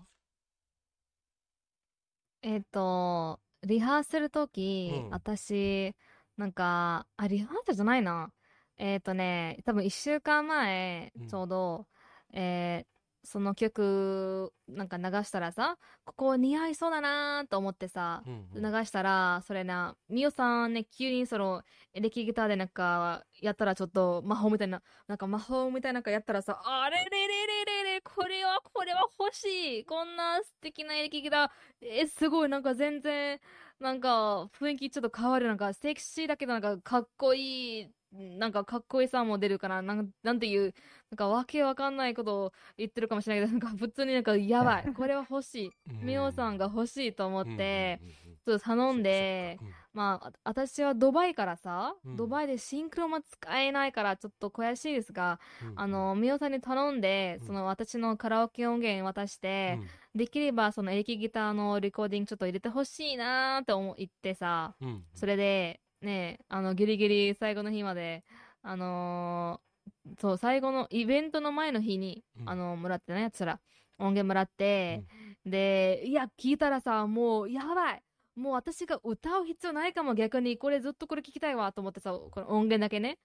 [2.43, 5.11] えっと、リハーサル時、うん。
[5.11, 5.95] 私、
[6.37, 8.33] なんか、あ、リハーサルじゃないな。
[8.77, 11.87] えっとね、多分一週間前うん、ちょうど、
[12.33, 12.92] えー
[13.25, 21.63] その曲、なんか流したらさ、ここ似合いそうだなーと思ってさ、うん流したら、それな、みおさんね、急にその、
[21.95, 29.45] エレキギターでなんか、やったらちょっと魔法みたいな、なんか魔法みたいななんかやったらさ、あれれれれれれ、これは、これは欲し
[29.81, 33.41] いこんな素敵なエレキギター、え、すごい、なんか全然、
[33.79, 40.75] なんか雰囲気ちょっと変わる、なんかセクシーだけどなんかかっこいい、なんかかっこいいさも出るから、なんなんていう、
[41.11, 45.71] なんかわけわかんないことを言ってるかもしれないけど、なんか普通になんかやばい、これは欲しい。
[46.03, 48.01] みおさんが欲しいと思って、
[48.45, 49.59] ちょっと頼んで、
[49.95, 52.17] まあ、あ私はドバイからさ、うん。
[52.17, 55.39] ドバイでシンクロも使えないからちょっと悔しいですが、
[55.77, 57.47] あの、みおさんに頼んで、うん。
[57.47, 59.79] その私のカラオケ音源渡して、
[60.15, 64.75] できればそのエレキギターのレコーディングちょっと入れてほしいなーって思言ってさ、
[65.15, 68.25] それで、ね、あの、ギリギリ最後の日まで、
[68.63, 69.73] あのー
[70.21, 72.51] そう、最後のイベントの前の日に、うん。
[72.51, 73.61] あのもらってね、やつら、
[73.99, 75.05] 音源もらって、
[75.45, 78.03] で、いや、聞いたらさ、もう、やばい。
[78.35, 83.19] もう私が歌う必要ないかも、逆に、これずっとこれ聞きたいわ、と思ってさ、この音源だけね、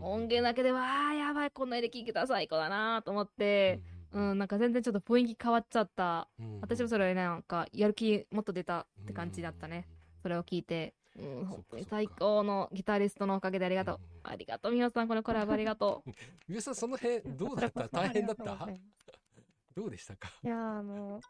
[0.00, 3.80] 音源だけで、わあ、やばい、こんなエレキギター最高だなと思って、
[4.12, 6.28] うん、なんか全然ちょっと雰囲気変わっちゃった。
[6.60, 9.86] 私もそれなんか、やる気もっと出たって感じだったね。
[10.22, 14.00] それを聞いて、うん、本当に最高のギタリストのおかげでありがとう。
[14.24, 16.10] ありがとう、みおさん、このコラボありがとう。
[16.50, 17.88] みおさん、その辺、どうだった？
[17.88, 18.44] 大変だった？
[19.74, 20.28] どうでしたか？
[20.42, 21.20] いやー、あの、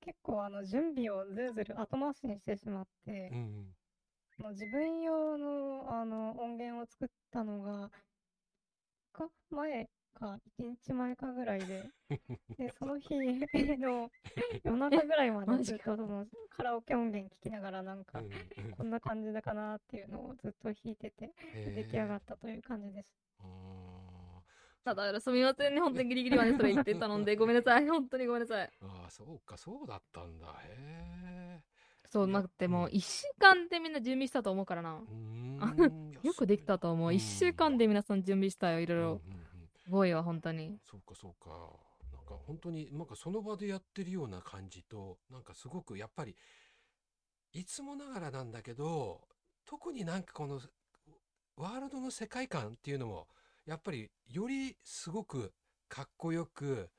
[0.00, 3.74] 結構あの、準備をずるずる後回しにしてしまって、うん
[4.38, 7.90] あの自分用のあの音源を作ったのが、
[9.12, 11.84] か前か、1日前かぐらいで、
[12.58, 13.14] で、その日
[13.78, 14.10] の
[14.64, 18.22] 夜中ぐらいまでずっとそのカラオケ音源聞きながらなんか、
[18.76, 23.14] こんな感じだかなっていうのをずっと弾いてて、出来上がったという感じです。
[24.84, 28.70] ただ、すみませんね、本当にギリギリまでそれ言って頼んで、ごめんなさい、 本当にごめんなさい。
[28.80, 30.46] ああ、そうか、そうだったんだ。
[30.64, 31.62] へえ。
[32.08, 35.00] そう、なくてもう、1週間でみんな準備したと思うからな。
[36.22, 37.10] よくできたと思う。
[37.10, 39.20] 1週間で皆さん準備したよ、いろいろ。
[39.20, 39.39] す
[39.90, 40.78] ごいわ、本当に。
[40.90, 41.50] そうか、そうか。
[42.12, 46.36] なんか本当に、なんかその場でやってるような感じと、なんかすごくやっぱり、
[47.52, 49.20] いつもながらなんだけど、
[49.64, 50.60] 特になんかこの、
[51.56, 53.28] ワールドの世界観っていうのも、
[53.66, 55.52] やっぱりよりすごく
[55.88, 56.90] かっこよく、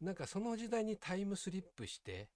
[0.00, 2.28] なんかその時代にタイムスリップして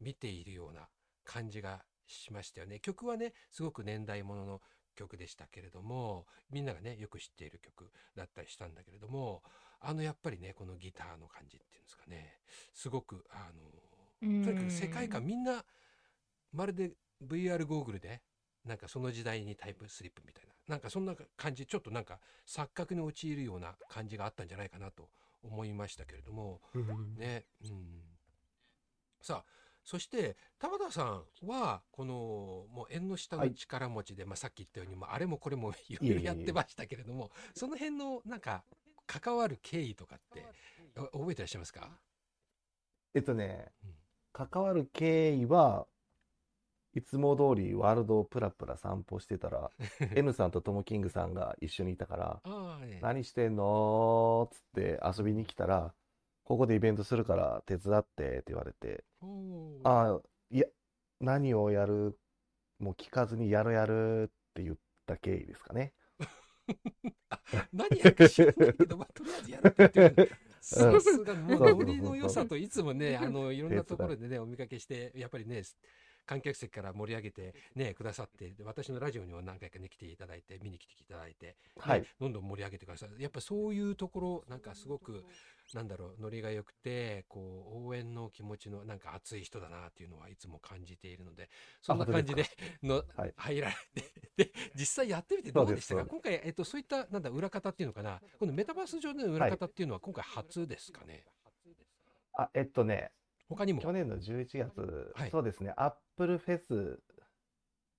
[0.00, 0.88] 見ているような
[1.24, 2.80] 感じがしましたよね。
[2.80, 4.60] 曲はね、すごく年代物の
[4.98, 9.42] 曲でしたけれども、みんながね、よく知っている曲だったりしたんだけれども、
[9.80, 12.40] あのやっぱりね、このギターの感じっていうんですかね、
[12.74, 15.64] すごく、あの、とにかく世界観みんな、
[16.52, 16.92] まるで
[17.24, 18.22] VR ゴーグルで、
[18.64, 25.08] なんかその時代にタイムスリップみたいな、なんかそんな感じ、ちょっとなんか錯覚に陥るような感じがあったんじゃないかなと
[25.42, 26.60] 思いましたけれども、
[27.16, 28.02] ね、うん。
[29.22, 29.57] さあ、
[29.88, 38.64] そして田畑さんはこのもう縁の下の力持ちで、まあ、さっき言ったように、まあ、あれもこれもいろいろやってましたけれどもその辺のなんか
[39.06, 40.44] 関わる経緯とかって
[41.12, 41.88] お覚えてらっしゃいますか？
[43.14, 43.72] えっとね、
[44.34, 45.86] 関わる経緯は
[46.94, 49.70] いつも通りワールドをプラプラ散歩してたら
[50.14, 55.94] N さんとトモキングさんが一緒にいたからああね「何してんの?」っつって遊びに来たら
[56.48, 59.04] 「ここでイベントするから手伝って」って言われて。
[59.20, 59.80] おー。
[59.84, 60.66] ああいや
[61.20, 62.18] 何をやる
[62.78, 65.92] もう聞かずにやるやるって言った経緯ですかね。
[67.70, 70.32] 何やるか知らないけど、まあ、とりあえずやるって言ってる
[70.62, 75.62] さすがノリの良さといつもねあのいろんなところでねお見かけしてやっぱりね
[76.28, 82.00] 観客席から盛り上げてね、くださって、で私のラジオにも何回かね、来ていただいて、見に来ていただいて、はい。
[82.02, 83.22] ねどんどん盛り上げてください。
[83.22, 85.24] やっぱそういうところ、なんかすごく、
[85.72, 91.48] なんだろう、ノリが良くて、こう、応援の気持ちの、なんか熱い人だなっていうのはいつも感じているので、
[91.80, 92.44] そんな感じで
[92.82, 93.34] の、はい。
[93.36, 93.74] 入られ
[94.36, 96.04] て、で、実際やってみてどうでしたか？
[96.04, 101.24] 今回、えっと、そういった、なんだ、裏方っていうのかな、このメタバース上での裏方っていうのは今回初ですかね？
[102.34, 103.10] あ、えっとね、
[103.48, 103.80] 他にも？
[103.80, 105.30] 去年の11月、はい。
[105.30, 106.98] そうですね、アップルフェス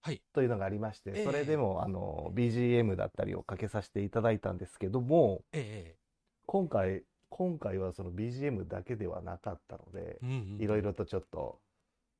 [0.01, 0.21] はい。
[0.33, 5.97] というのがありまして、ええそれでも、あの、BGM だったりをかけさせていただいたんですけども、ええ
[6.45, 11.61] 今回、今回はその BGM だけではなかったのでええ。、うんうんいろいろとちょっと、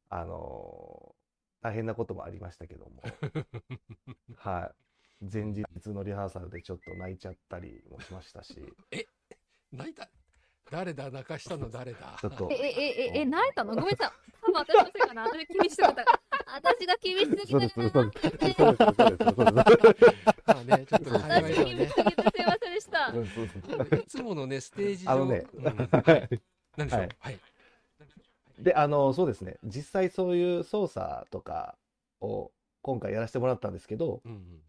[0.09, 1.13] あの
[1.61, 3.03] 大変なこともありましたけども、
[4.37, 4.71] は
[5.21, 5.25] い。
[5.29, 8.57] 前日のリハーサルでちょっと泣いちゃったりもしましたし、
[9.73, 10.09] 泣いた？
[10.71, 11.11] 誰だ？
[11.11, 12.17] 泣かしたの誰だ？
[12.21, 13.75] ちょっとえ、え、え、え、え、泣いたの？
[13.75, 14.29] ごめんなさい。
[14.51, 15.23] 多分私のせいかな？
[15.23, 16.05] 私厳しすぎた。
[16.51, 20.15] 私が厳しすぎそうです、たそうかです、そうです、そうです、そうです、そうです。
[20.45, 21.75] まあね、ちょっと私厳しす。
[21.75, 23.13] ぎてすいませんでした。
[23.97, 25.11] いつものね、ステージ上。
[25.11, 25.45] あのね。
[26.77, 27.39] 何でしょうはいはい。
[28.59, 31.77] で、あの、そうですね、実際そういう操作とか
[32.19, 34.61] を今回やらせてもらったんですけど、うん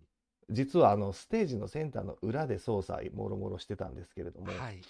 [0.53, 4.59] 実はあの、ステージのセンターの裏で操作もろもろしてたんですけれども、うん。
[4.59, 4.81] はい。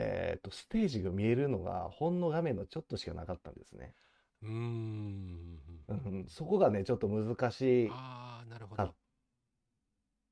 [0.00, 3.94] えっと、ステージが見えるのがほんの画面のちょっとしかなかったんですね。
[4.42, 5.60] うーん。
[5.88, 8.94] うん、そこがね、ちょっと難しいああ、なるほあど。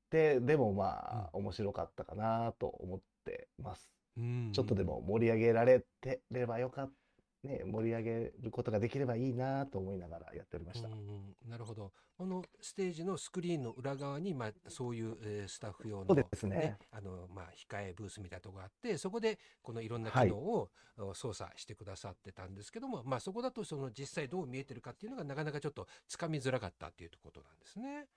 [0.09, 3.91] で、でもまあ、面白かったかなと思ってます。
[4.17, 7.08] うんちょっとでも盛り上げられてればよかった。
[7.43, 10.89] ね、盛り上げることができればいいなと思いながらやっておりました。
[10.89, 11.91] うんうんなるほど。
[12.17, 28.07] このステージのスクリーンの裏側に、まあ、そういう、えースタッフ用の、そうですねあの、まあ、控えブースみたいなところがあって、そこで、このいろんなはい機能を、お操作してくださってたんですけども、まあ、そこだと、その実際どう見えてるかっていうのが、なかなかちょっとつかみづらかったっていうことなんですね。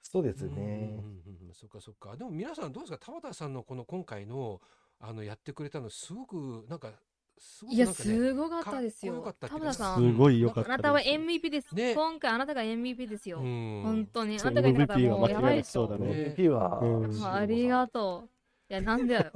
[0.00, 0.62] そうですうんうんね。
[0.62, 2.16] うんうんそっかそっか。
[2.16, 3.04] でも皆さんどうですか？
[3.04, 4.60] 田畑さんのこの今回の、
[5.00, 6.92] あの、やってくれたの、すごく、なんか、
[7.40, 9.46] すごくいや、なんかね、すごかったですよかっこよかった。
[9.46, 10.74] っていうか田畑さん、すごい良かった。
[10.74, 11.74] あなたは MVP です。
[11.74, 13.38] ね今回あなたが MVP ですよ。
[13.38, 14.38] うん本当に。
[14.38, 15.88] あなたがいなかったら MVP もうやばいですよ。
[15.88, 16.14] くそうだね。
[16.14, 18.30] ね MVP は、うんまあありがとう。
[18.70, 19.32] いや、なんでだよ。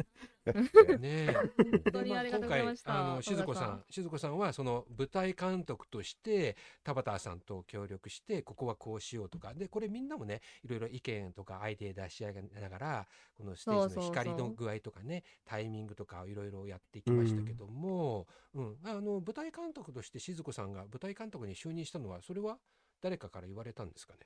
[0.53, 1.35] ねえ。
[1.57, 2.93] 本当にでまありがとうございました。
[2.93, 9.55] 今回あの静子さ田ん静子さんはその舞台監督として田畑さんと協力してここはこうしようとか。
[9.55, 18.77] でこれみんなもねいろいろ意見とかアイデア出し合いながらこのステージの光の具合とかねタイミングとかをいろいろやっていきましたけども、うん。
[18.85, 22.59] あの舞台監督として静子さんが舞台監督に就任したのはそれは
[23.01, 24.21] 誰かから言われたんですかね？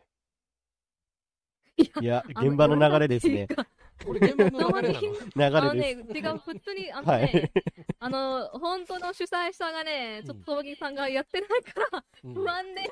[1.78, 3.46] いや、現場の流れですね。
[4.04, 6.12] これ現場の流れなのあの流れです。
[6.12, 7.60] ね、違う、普通に、あのはねい、
[7.98, 12.34] あの、本当の主催者がね、ちょっと、ともぎさんがやってないから、うん。
[12.34, 12.82] 不安で、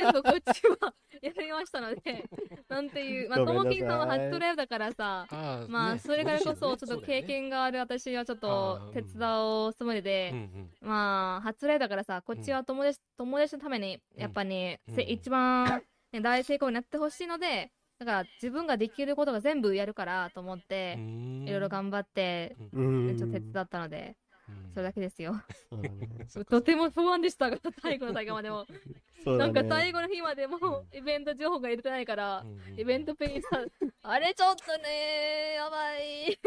[0.00, 2.24] 全部こっちはやりましたので、
[2.68, 10.70] なんていう、まあ、ともごめんなさんは初ライブだからさ、あーまあ、ねそれからこそ、ちょっと経験がある私はちょっと手伝うつもりでそうんうん。
[10.88, 15.08] まあ、初ライブだからさ、こっちは友達、友達のために、やっぱね、せうん。
[15.10, 21.04] 一番、ね、大成功になってほしいので、だから自分ができることが全部やるからと思って、
[21.44, 23.16] いろいろ頑張って、うん。
[23.16, 24.16] ちょっと手伝ったので、
[24.48, 25.34] うんそれだけですよ。
[25.70, 26.08] そうだね。
[26.48, 27.50] とても不安でした。
[27.50, 28.66] が、最後の最後までも。
[29.24, 29.52] そうだね。
[29.52, 32.44] なんか最後の日までもうイベント情報が入れてないから、
[32.76, 33.48] イベントページさ、
[34.02, 36.38] あれちょっとねやばい。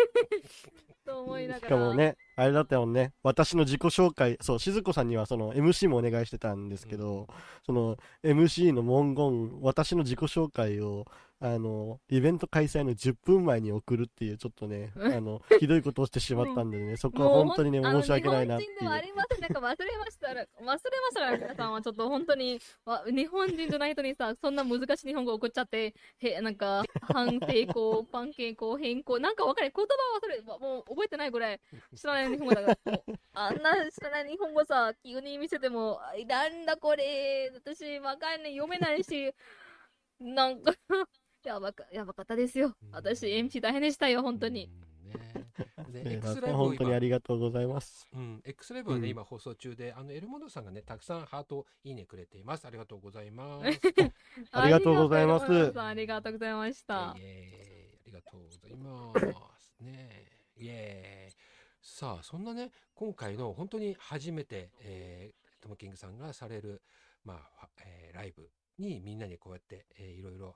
[1.06, 1.68] と思いながら。
[1.68, 7.28] しかもね、あれだったもんね、私の自己紹介、そう、静子さんにはその MC もお願いしてたんですけど、
[7.66, 11.06] その MC の文言、私の自己紹介を、
[11.40, 19.02] あの、イベント開催の10分前に送るっていう、ちょっとね、あの、ひどいことをしてしまったんでね、そこはもう本当にね、あの申し訳ないなってい日本人ではあ。
[19.02, 19.42] りません。
[19.42, 22.60] なんか忘れました、忘れましたら、皆さんはちょっと本当に、
[23.12, 29.74] 日本人じゃない人にさ、そんな難しい日本語送っちゃって、へ、なんか、反抵抗、パン傾向、変更、なんかわかんない。
[29.76, 31.62] 言葉忘れ、もう覚えてないぐらい
[31.96, 33.02] 知らない日本語だから。
[33.34, 39.34] あんな知らない日本語さ、急に見せても、なんだこれ、私わかんない、読めないし、
[40.20, 40.74] なんか、
[41.44, 42.76] やばか、やばかったですよ。
[42.92, 44.66] 私、MC 大変でしたよ、本当に。
[44.66, 48.08] うんね X ライブを本当に今ありがとうございます。
[48.14, 52.66] うん、X ライブはね、うん今放送中で、あの、エルモンドさんがね、たくさんハート、いいねくれています。
[52.66, 53.80] ありがとうございます。
[54.52, 57.22] ありがとうございますありがとうございますありがとうございましたイ。
[57.22, 59.76] エありがとうございます。
[59.80, 61.36] ねイエーイ
[61.82, 66.82] さあ、そんなね、今回の本当に初めて、えー、トムキングさんがされる、
[67.26, 70.56] まあ、えーライブにみんなにこうやって、えーいろいろ、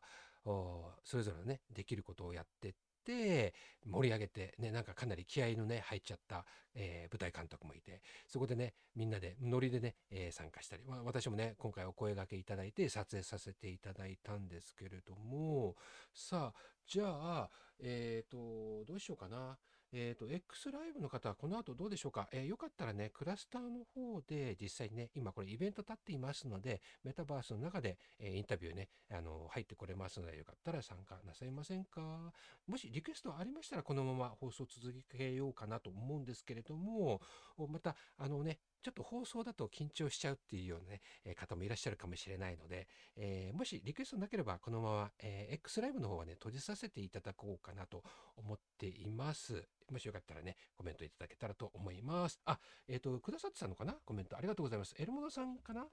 [1.04, 2.74] それぞれね、できることをやってっ
[3.08, 3.54] て
[3.86, 6.46] 盛り上げてねなんかかなり気合のね入っちゃった、
[6.76, 15.76] えー舞台監督もいてそこでねみんなでノリでね、えー参加したり、まあ、私もね今回お声がけいただいて撮影させていただいたんですけれども
[16.14, 17.50] さあじゃあ
[17.80, 19.58] えっ、とどうしようかな。
[20.00, 32.32] えっ、と X ライブの方はこの後どうでしょうか、えーよかったらねクラスターの方で実際ね今これイベント立っていますのでメタバースの中で、えーインタビューねあの入ってこれますのでよかったら参加なさいませんか？
[32.68, 37.20] もしリクエストありましたらこのまま放送続けようかなと思うんですけれども
[37.68, 48.04] またあのねちょっと放送だと緊張しちゃうっていうようなね、えー方もいらっしゃるかもしれないので、えーもしリクエストなければこのまま、えー X ライブの方はね閉じさせていただこうかなと
[48.36, 49.68] 思っています。
[49.92, 52.40] もしよかったらねコメントいただけたらと思います。
[52.46, 53.96] あえっ、とくださってたのかな？
[54.06, 54.96] コメントありがとうございます。
[54.98, 55.86] エルモノさんかな？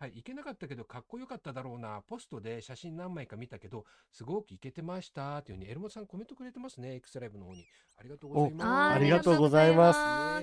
[0.00, 2.00] はい、行けなかったけどかっこよかっただろうな。
[2.08, 5.36] ポストで写真何枚か見たけど、すごく行けてました。
[5.36, 6.94] っていうふうに、エルモさんコメントくれてますね。
[6.94, 7.66] X ライブの方に。
[7.98, 8.96] ありがとうございあます。
[8.96, 9.98] ありがとうございます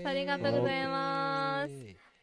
[0.08, 1.74] ありがとうございます。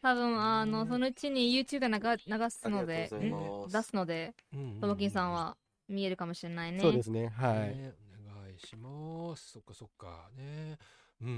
[0.01, 4.33] 多分、あの、ねそのうちに YouTube が流流すので、出すので、
[4.79, 5.57] ともきんさんは
[5.89, 6.79] 見えるかもしれないね。
[6.79, 7.27] そうですね。
[7.27, 7.75] はい。
[7.75, 7.91] ね
[8.29, 9.51] お願いします。
[9.51, 10.29] そっかそっか。
[10.37, 10.77] ね。
[11.21, 11.35] うんうんう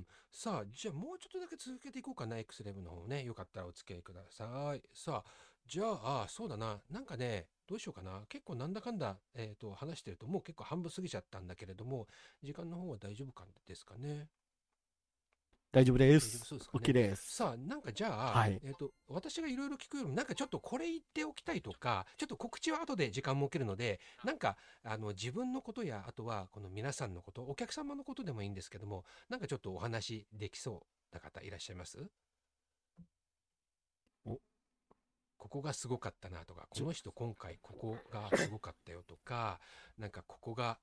[0.00, 0.06] ん。
[0.30, 3.24] さあ、じゃあもうちょっとだけ続けていこうかな、X レブの方ね。
[3.24, 4.82] よかったらお付き合いください。
[4.94, 5.30] さあ、
[5.66, 6.80] じゃあ、そうだな。
[6.90, 8.22] なんかね、どうしようかな。
[8.28, 12.06] 結構なんだかんだ、えっ、と、話してると、もう結構半分過ぎちゃったんだけれども、
[12.42, 14.28] 時間の方は大丈夫かですかね。
[15.74, 16.38] 大丈夫です。
[16.38, 16.84] そうですかね。
[16.84, 17.34] OK です。
[17.34, 18.60] さあ、なんかじゃあ、はい。
[18.64, 32.06] えっ、と、私がいろいろ聞くよりも、なんかちょっとこれ言っておきたいとか、ちょっと告知は後で時間設けるので、なんか、あの、自分のことや、あとは、この皆さんのこと、お客様のことでもいいんですけども、なんかちょっとお話できそうな方いらっしゃいます？
[34.24, 34.38] お。
[35.36, 39.60] ここがすごかったなとか、この人今回ここがすごかったよとか、
[39.98, 40.78] なんかここが、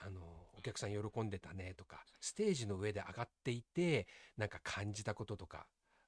[0.00, 0.20] あの、
[0.58, 5.66] お客さん喜んでたねとか、ステージの上で上がっていて、なんか感じたこととか、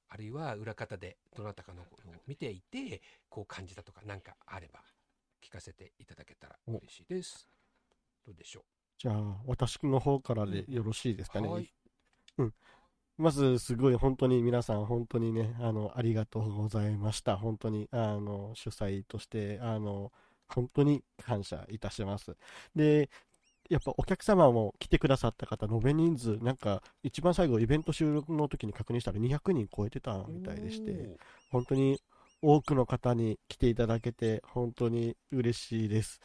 [0.09, 4.81] あるいは裏方でどなたかのことを見ていて、こう感じたとか、なんかあれば
[5.41, 7.47] 聞かせていただけたら嬉しいです。
[8.25, 8.63] どうでしょ
[8.97, 11.47] じゃあ、私の方からでよろしいですかね？
[11.47, 11.69] はい
[12.37, 12.53] うん。
[13.17, 17.37] まず、すごい本当に皆さん、本当にね、あの、ありがとうございました。
[17.37, 20.11] 本当に、あの、主催として、あの、
[20.47, 22.35] 本当に感謝いたします。
[22.75, 23.09] で、
[23.73, 31.17] やっぱお客様も来てくださった方、延べ人数、なんか、一番最後、イベント収録の時に確認したら200人超えてたうみたいでして、
[31.49, 31.99] 本当に
[32.43, 36.19] 多くの方に来ていただけて、本当に嬉しいです。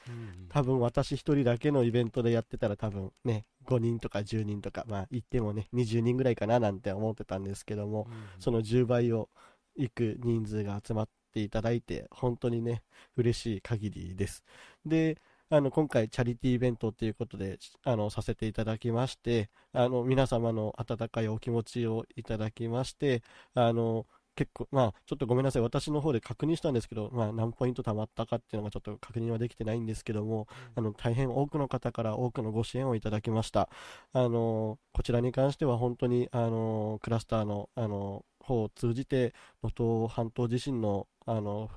[0.51, 8.09] 多分私一人だけのイベントでやってたら多分ね、5人とか10人とか、まあ言ってもね、20人ぐらいかななんて思ってたんですけども、
[8.41, 9.31] その10倍を
[9.75, 12.83] いく人数が集まっていただいて、本当にね、
[13.17, 14.45] 嬉しい限りです。
[14.85, 15.17] で、
[15.51, 23.23] あの、今回チャリティーイベントということで、あの、させていただきまして、あの、皆様の温かいお気持ちをいただきまして、
[23.55, 25.63] あの、結構、まあ、ちょっとごめんなさい。
[25.63, 30.47] 私の方で確認したんですけど、まあ、何ポイント貯まったかっていうのがちょっと確認はできてないんですけども、
[30.77, 33.71] あの、大変多くの方から多くのご支援をいただきました。
[34.13, 41.71] あの、こちらに関しては本当に、あの、クラスターの、あの、方を通じて、能登半島地震の、あの、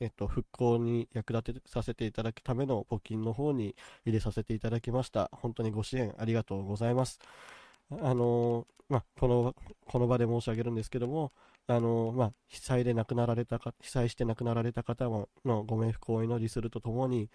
[0.00, 3.74] えっと、復興に役立てさせていただくための募金の方に
[4.04, 5.30] 入れさせていただきました。
[5.32, 7.18] 本当にご支援ありがとうございます。
[7.90, 9.54] あの、まあ、この、
[9.86, 11.32] この場で申し上げるんですけども、
[11.66, 17.30] あの、まあ、被災で亡くなられたか、被災して亡くなられた方のご冥福をお祈りするとともに、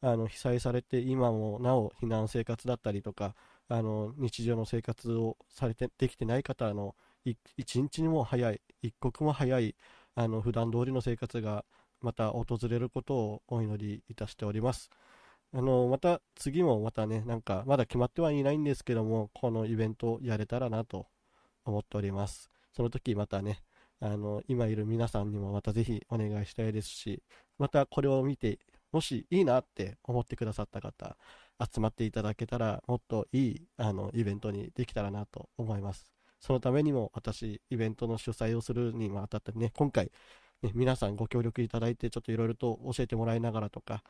[0.00, 3.34] あの、被災されて今もなお避難生活だったりとか、
[3.68, 6.94] あの、日常の生活をされて、できてない方の、
[7.56, 9.76] 一日にも早い、一刻も早い、
[10.14, 11.64] あの、普段通りの生活が
[12.00, 14.90] また訪れることをお祈りいたしております。
[15.52, 21.06] あの、また次もまたね、なんかまだ決まってはいないんですけども、このイベントをやれたらなと
[21.64, 22.50] 思っております。
[22.72, 23.62] その時またね、
[24.00, 27.22] あの、今いる皆さんにもまたぜひお願いしたいですし、
[27.58, 28.58] またこれを見て、
[28.92, 31.16] もしいいなって思ってくださった方、
[31.60, 36.10] 集まっていただけたら、もっといい、あの、イベントにできたらなと思います。
[36.40, 40.10] そのためにも私、イベントの主催をするにあたってね、今回、
[40.62, 44.02] ね、皆さんご協力いただいて、ちょっといろいろと教えてもらいながらとか、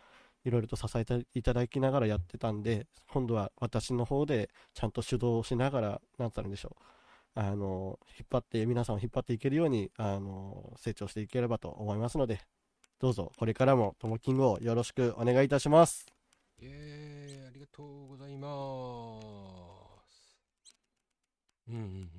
[0.44, 6.82] いろいろと支えていただきながらやってたんで、今度は私の方でちゃんと主導しながら、なんつったらいいんでしょう。
[7.34, 12.40] あの、引っ張って、皆さんを引っ張っていけるように、あの、成長していければと思いますので、
[12.99, 16.07] どうぞこれからもともキングをよろしくお願いいたします。
[16.59, 19.20] イエーありがとうございま
[20.09, 20.38] す。
[21.68, 22.11] うんうんうん。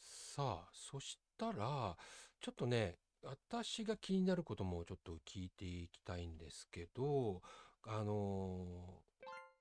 [0.00, 1.96] さあ、そしたら、
[2.44, 7.40] ちょっとね、私が気になることもちょっと聞いていきたいんですけど、
[7.86, 9.04] あのー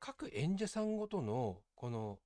[0.01, 2.19] 各演者さんごとのこの、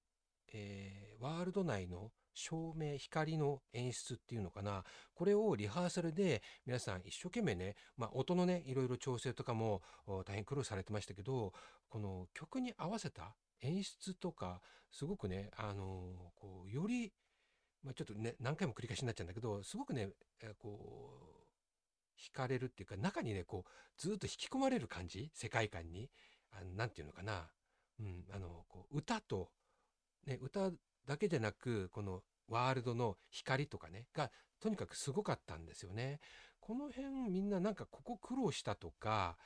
[0.51, 4.83] えーワールド内の照明光の演出っていうのかな
[5.13, 9.83] これをリハーサルで皆さん一生懸命ね、まあ、音のねいろいろ調整とかも
[10.25, 11.53] 大変苦労されてましたけど
[11.87, 17.13] この曲に合わせた演出とかすごくねあのーこうより、
[17.87, 20.09] まあ、ちょっとね何回も繰り返しになっちゃうんだけどすごくね、
[20.41, 20.79] えーこ
[21.33, 21.47] う
[22.17, 26.09] 惹かれるっていうか中にねこうずっと引き込まれる感じ世界観に
[26.51, 27.47] あのなんていうのかな、
[27.99, 29.49] うん、あのこう歌と、
[30.25, 30.71] ね、歌
[31.05, 36.19] だけじゃなくこのワールドの光とかねがとにかくすごかったんですよね。
[36.59, 39.37] この辺みんななんかここ苦労したとか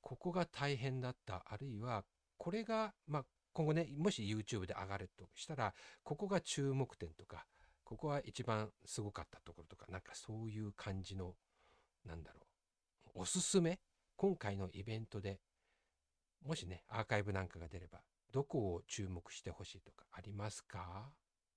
[0.00, 2.04] ここが大変だったあるいは
[2.36, 7.46] これが、まあ、今後ねもし YouTube で上がるとしたらここが注目点とか
[7.86, 11.34] ここは一番すごかったところとかなんかそういう感じの
[12.04, 12.40] なんだろ
[13.14, 13.78] うおすすめ？
[14.16, 15.38] 今回のイベントで
[16.44, 18.00] もしねアーカイブなんかが出れば
[18.32, 21.12] どこを注目してほしいとかありますか？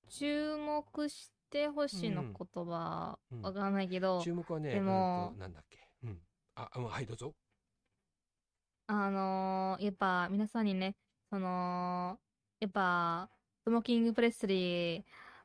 [0.08, 2.32] 注目してほしいの言
[2.64, 3.42] 葉、うん。
[3.42, 5.80] わからないけど、注目はねでもなんだっけ？
[6.04, 6.20] うん。
[6.56, 7.34] あうんはいどうぞ。
[8.86, 10.96] あのーやっぱ皆さんにね、
[11.32, 12.20] その、
[12.60, 13.30] やっぱ、
[13.64, 15.04] トモキング・プレスリー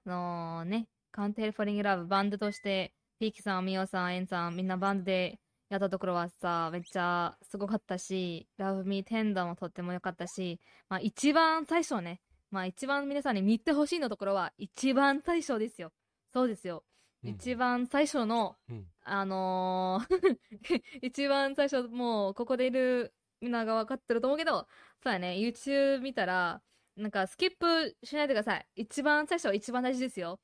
[0.09, 15.93] のね、カンテル・フォリング・ラブバンドとして、ピーキさん、ミオさん、エンさん、みんなバンドでやったところはさ、めっちゃすごかったし、ラブ・ミー・テンダーもとっても良かったし、まあ一番最初ね、まあ一番皆さんに見てほしいのところは、一番最初ですよ。
[16.33, 16.85] そうですよ。
[17.23, 24.67] うん一番最初の、うんあのー 一番最初、もう、ここでいるみんなが分かってると思うけど、
[25.03, 26.63] そうやね、YouTube 見たら、
[26.97, 28.67] なんか、スキップしないでください。
[28.77, 30.41] 一番最初は一番大事ですよ。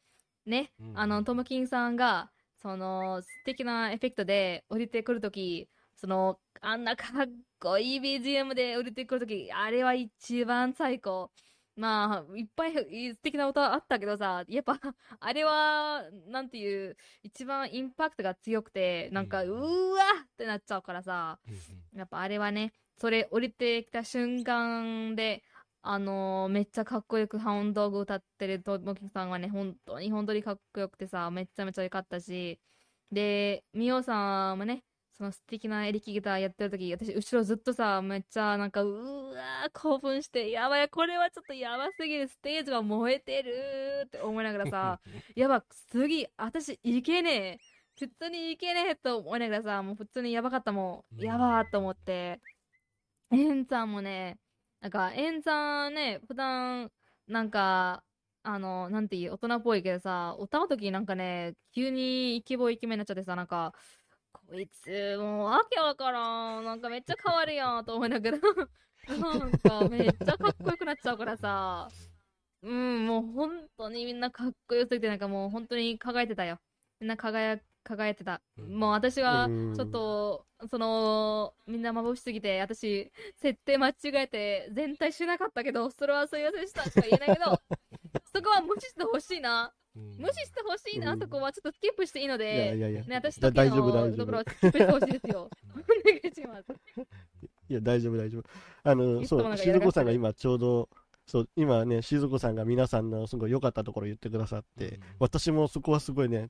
[0.47, 0.73] ね。
[0.81, 7.27] うんあの、トムキンさんが、その、素敵なエフェクトで降りてくるとき、その、あんなかっ
[7.59, 11.31] こいい BGM で降りてくるとき、あれは一番最高。
[11.77, 14.79] まあ、いっぱい素敵な歌あったけどさ、やっぱ、
[15.21, 21.39] あれは、なんていう、一番インパクトが強くて、なんか、うわってなっちゃうからさ、
[21.95, 25.43] やっぱあれはね、それ降りてきた瞬間で、
[25.83, 32.61] あのーめっちゃかっこよくハウンドーグ歌ってるトモキさんはね、本当に本当にかっこよくてさ、めっちゃめちゃ良かったし、
[33.11, 45.01] で、ミオさんもね、その素敵なエレキギターやってる時、私後ろずっとさ、めっちゃなんか、うーわー興奮して、やばい、これはちょっとやばすぎる、ステージが燃えてるって思いながらさ、
[45.37, 47.59] やば、次、私、いけねえ。
[47.99, 52.41] 普通にいけねえと思いながらさ、もう普通にやばかったもんやばーと思って。
[53.31, 54.39] エンさんもね、
[54.81, 56.91] なんか、エンさんね、普段、
[57.27, 58.03] なんか、
[58.43, 63.75] あの、なんていう、大人っぽいけどさ、歌うときなんかね、急にイケボイケメンになっちゃってさ、なんか、
[64.33, 66.65] こいつ、もう、わけわからん。
[66.65, 68.39] なんかめっちゃ変わるやん、と思いながら。
[69.09, 71.89] なんか、めっちゃかっこよくなっちゃうからさ。
[72.63, 76.59] うん、もう本当にみんなかっこよすぎて、なんかもう本当に輝いてたよ。
[77.01, 78.41] みんな輝、輝いてた。
[78.59, 87.61] うんもう私はうん、ちょっと、その、みんな眩しすぎて、私、設定間違えて、全体しなかったけど、それはすいませんでしたしか言えないけど、
[88.35, 89.73] そこは無視してほしいな。
[89.97, 93.03] うん無視してほしいな、うんそこはちょっとスキップしていいのいやで、いやいや。
[93.03, 95.51] ね、私だだけ大丈夫大丈夫のところはスキップしてほしいですよ。
[95.75, 97.01] お願いします。
[97.69, 98.45] いや、大丈夫、大丈夫。
[98.83, 100.89] あの、そう、静子さんが今ちょうど、
[101.31, 106.49] そう、今ね、静子さんが皆さんのすごい良かったところ言ってくださって、うん私もそこはすごいね、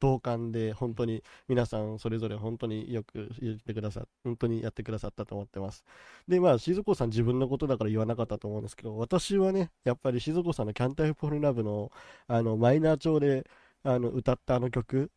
[0.00, 5.84] 同感で、本当に皆さんそれぞれ本当によく言ってくださっ本当にやってくださったと思ってます。
[6.26, 11.92] で、まあ、静子さん自分のことだから言わなかったと思うんですけど、私はね、やっぱり静子さんのキャンタイフォルラブの、
[12.28, 13.44] あの、マイナー調で、
[13.82, 15.10] あの、歌ったあの曲、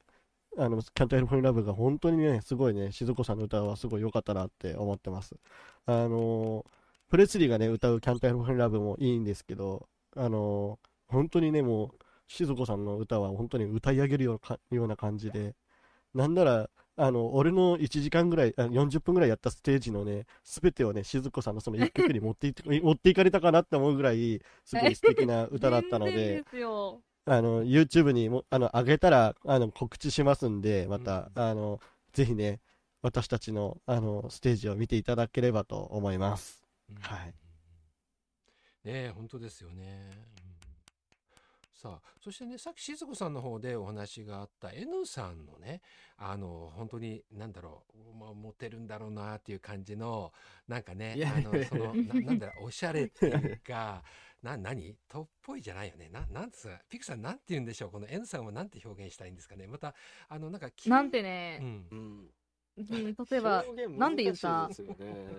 [0.57, 5.37] あの、キャンタイフォルラブが本当にね、すごいね、静子さんの歌はすごい良かったなって思ってます。
[5.85, 6.65] あの
[7.11, 11.89] プレスリーがね、歌うキャンタイフォルラブもいいんですけど、あの本当にね、もう、
[12.29, 14.39] 静子さんの歌は本当に歌い上げるよ
[14.71, 15.53] うな感じで、
[16.13, 26.45] なんなら、あの、俺の1時間ぐらい、あ40分ぐらいやったステージのね、すべてをね、静子さんのその1曲に持っていって、 持っていかれたかなって思うぐらい、すごい素敵な歌だったので。
[27.25, 31.81] あの、YouTube にも、あの、上げたら、あの、告知しますんで、また、あの、
[32.13, 32.61] ぜひね、
[33.01, 36.60] 私たちの、あの、ステージを見ていただければと思います。
[36.91, 37.01] うん。
[37.01, 37.27] はい。
[37.27, 37.31] ね
[38.85, 40.09] え本当ですよね。
[40.45, 40.51] うん。
[41.71, 45.81] さあそしてねさっき静子さんの方でお話があった N さんのね
[46.15, 50.31] あの本当に何だろう、まあ、モテるんだろうなっていう感じの
[50.67, 54.03] なんかねあのその ななんだろうおしゃれっていうか
[54.43, 54.95] な何？
[55.07, 56.09] とっぽいじゃないよね。
[56.09, 57.91] ななんつうピクさんなんて言うんでしょう？
[57.91, 59.65] この N さんはなんて表現したいんですかね？
[59.67, 59.95] また
[60.29, 61.87] あのなんかきなんてうね、ん。
[61.91, 62.31] うん
[62.77, 63.63] うん例えば、
[63.97, 64.69] なんで言うさ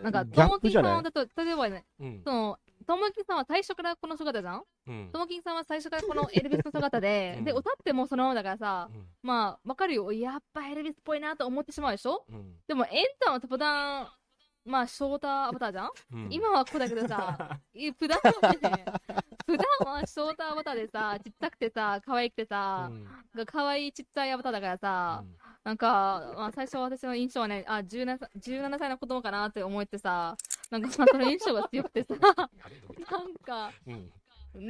[0.02, 2.22] なんか、ともきさんはだと、例えばね、うん。
[2.24, 5.10] その、ともきんさんは最初からこの姿じゃんうん。
[5.12, 7.44] ともきんさんは最初からこのエルビスの姿で、 うん。
[7.44, 9.06] で、歌ってもそのままだからさ、うん。
[9.22, 10.12] まあ、わかるよ。
[10.12, 12.24] やっぱエルビスっぽいなと思ってしまうでしょ？
[12.28, 12.56] うん。
[12.66, 14.08] でも、エンタは普段、
[14.64, 16.32] まあ、ショーターアバターじゃん、うん。
[16.32, 18.84] 今はこうだけどさ、 い普段はね、
[19.44, 23.04] 普段はショーターアバターでさ、ちっちゃくてさ、可愛くてさ、うん。
[23.34, 25.24] が可愛いちっちゃいアバターだからさ、
[25.64, 30.36] なんか、まあ、最初私の印象はね、あ、17, 歳17歳の子供かなって思ってさ、
[30.70, 32.32] なんかまあその印象が強くてさ、な。
[33.24, 34.12] んか、うん。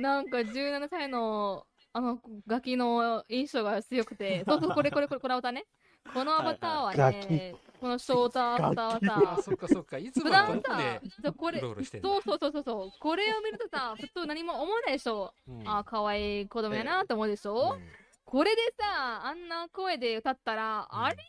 [0.00, 5.66] なんか17歳の、あの、ガキの印象が強くて、そうそう、これこれこれ、このアバターね。
[6.12, 15.34] このアバターはガね、このショーターアバターはさ、あそっかそっかいつも普段さで、そうこれ、そうそうそうそうそう、これを見るとさ、普通何も思わないでしょ。
[15.48, 17.82] うんあ、可愛い子供やなって思うでしょ、うん
[18.24, 21.26] これでさ、あんな声で歌ったら、うんあれなん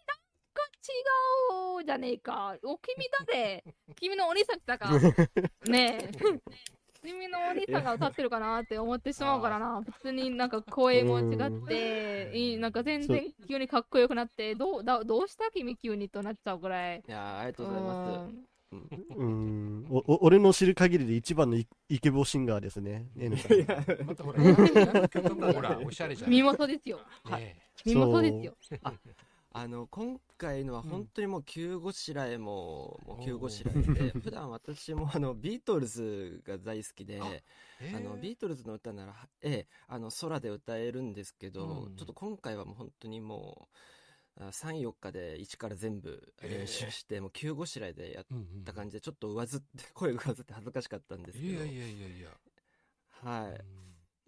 [0.54, 2.56] か違うじゃねえか。
[2.64, 3.64] お、君だぜ。
[3.96, 4.92] 君のお兄さん来たか。
[5.66, 6.12] ねえ。
[7.04, 9.82] 君のお兄さんが歌ってるかなって思ってしまうからな。
[9.82, 17.04] 普通になんか声も違って、いいなんか全然急にかっこよくなって、どうだどうした君急にとなっちゃうぐらい。
[17.08, 18.34] いやーありがとうございます。
[18.72, 19.86] うんうん。
[19.90, 23.06] お、お俺の知る限りで一番のイイケボシンガーですね。
[23.38, 24.08] さん。
[24.08, 24.40] またほら、
[25.54, 26.32] ほら、おしゃれじゃん。
[26.32, 27.00] 見事ですよ。
[27.30, 28.54] ね見事ですよ。
[28.82, 28.94] あ
[29.68, 37.22] の今回のはうん本当にもう急ごしらえも、もう急ごしらえで普段私もあのビートルズが大好きで
[37.80, 41.96] えあのビートルズの歌なら、ええ、あの空で歌えるんですけど、うん。
[41.96, 43.68] ちょっと今回はもう本当にも
[44.38, 51.52] う34日で一から全部練習して、もう急ごしらえでやっうんうんた感じでちょっと上ずって声が上ずって恥ずかしかったんですけど。
[51.52, 52.30] いやいやいやいや。
[53.24, 53.62] はい、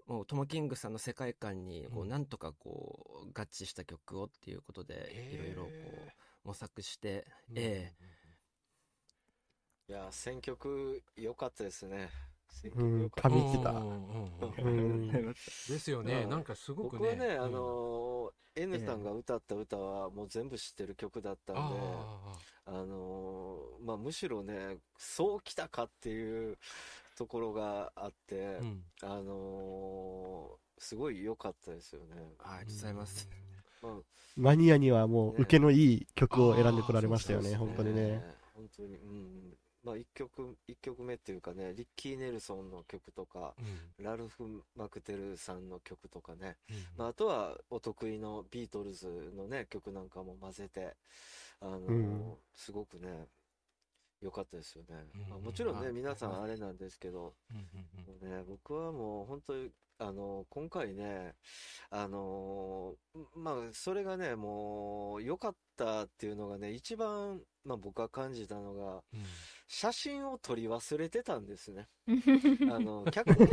[0.06, 5.70] もうトモキングさんの世界観にこううんなんとかこう合致した曲をっていうことでいろいろこ
[6.44, 7.94] う模索して、うんえ
[9.88, 12.10] いや選曲良かったですね。
[12.50, 13.74] 選うん曲良かった。
[15.74, 16.24] ですよね。
[16.24, 16.30] うん。
[16.30, 17.00] なんかすごくね。
[17.00, 17.52] 僕はね、あうん。
[17.52, 26.58] のー N さんが歌った歌はもう全部知ってる曲だったんで、ああのーまあ、むしろね、そうきたかっていう
[27.16, 32.16] ところがあってあ、う、んあのーすごい良かったですよね。
[32.40, 33.30] ありがとうございます。
[33.84, 34.04] うん
[34.36, 38.22] マニアにはもうね受けのいい曲を選んでこられましたよね、あー本当にね。。
[38.54, 39.58] 本当に、うん。
[39.86, 50.96] まあ、一曲、一曲目っていうかね、リッキー・ネルソンの曲とか、うんラルフ・マクテルさんの曲とかね、うんまあ、あとはお得意のビートルズのね、曲なんかも混ぜて、
[51.62, 53.28] あのーうんすごくね、
[54.26, 55.08] 良かったですよね。
[55.14, 61.36] うんまあもちろんね、あ皆さんあれなんですけど、うんうんもうね、僕はもう本当に、あの今回ね、
[61.90, 62.96] あの
[63.36, 69.26] まあ、それがね、もう良かったっていうのがね、一番、まあ、僕が感じたのが、うん
[69.68, 71.88] 写真を撮り忘れてたんですね。
[72.08, 72.14] う
[72.68, 73.48] んあの、客に、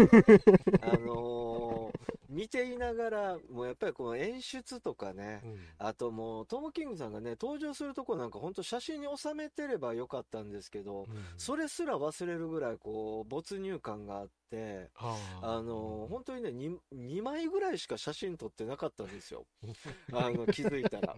[0.83, 1.91] あの
[2.33, 5.59] 見ていながら、もうやっぱりこの演出とかね、うん。
[5.79, 11.07] あともう、トム・キングさんがね、登場するとこなんか本当写真に収めてればよかったんですけど、うん。
[11.37, 14.33] それすら忘れるぐらいこう、没入感があって、
[14.97, 19.47] あーあの、本当にね2、2枚ぐらいしか写真撮ってなかったんですよ。
[20.13, 21.17] あの、気づいたら。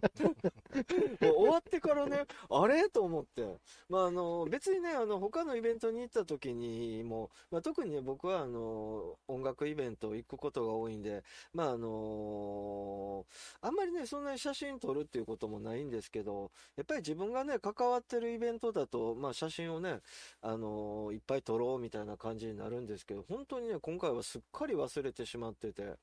[1.20, 2.88] もう終わってからね、あれ？
[2.88, 3.58] と思って。
[3.88, 11.22] まあ、あの、別にね、あの、他のイベントに行った時にも、まあ、特にね、僕はあの、音楽イベント行くことが多いんで、
[11.52, 13.26] まあ、あの
[13.60, 20.00] あんまりね、そんなに写真撮るっていうこともないんですけど、やっぱり自分がね、関わってるイベントだと、まあ、写真をね、
[20.40, 25.96] あのいっぱい撮ろうみたいな感じになるんですけど、本当にね、今回はすっかり忘れてしまってて、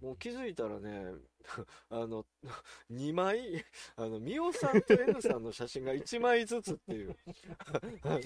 [0.00, 1.12] もう気づいたらね、
[1.90, 2.24] あの、
[2.90, 3.64] 2枚、
[3.96, 7.16] あの、ミオさんと N さんの写真が1枚ずつっていう。
[8.02, 8.20] あの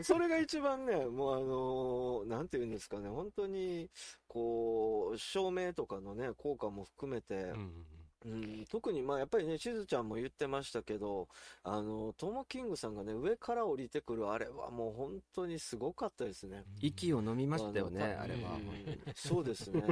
[0.02, 3.90] それが一番ね、もうあの、なんていうんですかね、本当に、
[4.26, 7.86] こう、照明とかのね、効果も含めてう、ん
[8.24, 11.28] うん、特にまあやっぱりね、しずちゃんも言ってましたけど、
[11.62, 16.64] あの、トモキングさんがね、上から降りてくるあれはもう本当にすごかったですね。
[16.80, 18.52] 息を飲みましたよね、あれは。
[18.52, 19.82] うんそうですね。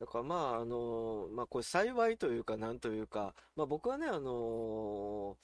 [0.00, 5.36] だからまあ、あの、まあこれ幸いというかなんというか、まあ僕はね、あの、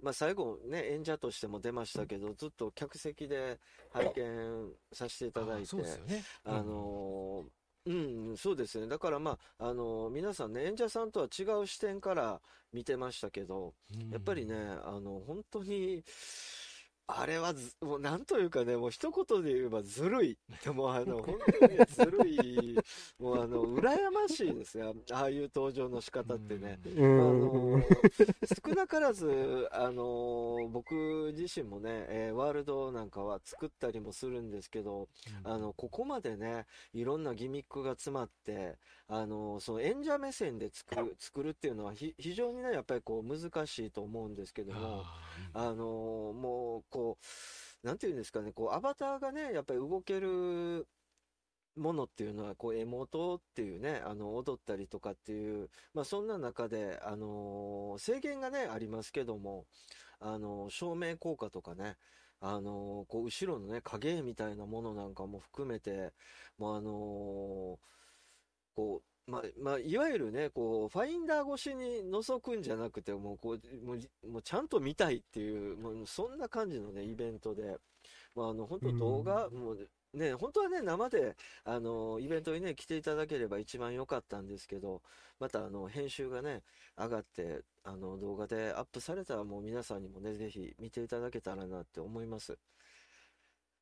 [0.00, 3.58] まあ最後ね、演者としても出ましたけど、ずっと客席で
[3.92, 6.24] 拝見させていただいて、あそうですよね。
[6.44, 7.44] あの
[7.86, 7.92] う
[8.32, 8.86] ん、そうですね。
[8.88, 12.40] だからまあ、あの皆さんね、演者さんとは違う視点から
[12.72, 14.54] 見てましたけど、うんやっぱりね、
[14.84, 16.02] あの、本当に、
[17.06, 20.38] あれはず、もうなんというかね、もう一言で言えばずるい。
[20.64, 22.78] でもあの、 本当にねずるい。
[23.18, 24.94] もうあの、羨ましいですよ。
[25.12, 26.80] ああいう登場の仕方ってね。
[26.96, 27.84] うあのん。
[28.64, 35.08] 少なからず、あの僕自身もね、えーワールドなんかは作ったりもするんですけど、
[35.42, 45.04] あの、ここまでね、いろんなギミックが詰まって、あのその演者目線で作る、作るっていうのはひ非常にね、やっぱりこう難しいと思うんですけども、
[45.52, 47.18] あのもう、こ
[47.82, 50.86] う、なんていうんですかね、こう、アバターがね、やっぱり動ける
[51.76, 59.66] ものっていうのは、こう、エモートっていうね、あの、踊ったりとかっていう、まあ、そんな中で、あの制限がね、ありますけども、
[60.20, 61.96] あの照明効果とかね、
[62.40, 66.12] あのこう、後ろのね、影絵みたいなものなんかも含めて、
[66.58, 66.90] もうあの
[68.76, 77.78] こう、まあ、まあ、いわゆるね、こう、ファインダー越しに覗くんじゃなくて、もう、こう、もう、もうちゃんと見たいっていう、もう、そんな感じのね、イベントで、
[78.34, 85.02] まあ、あの、本当動画、もう、ね、本当はね、生で、あの、イベントにね、来ていただければ一番良かったんですけど、
[85.40, 86.62] また、あの、編集がね、
[86.98, 92.58] 上がって、あの、動画でアップされたら、もう皆さんにもね、ぜひ見ていただけたらなって思います。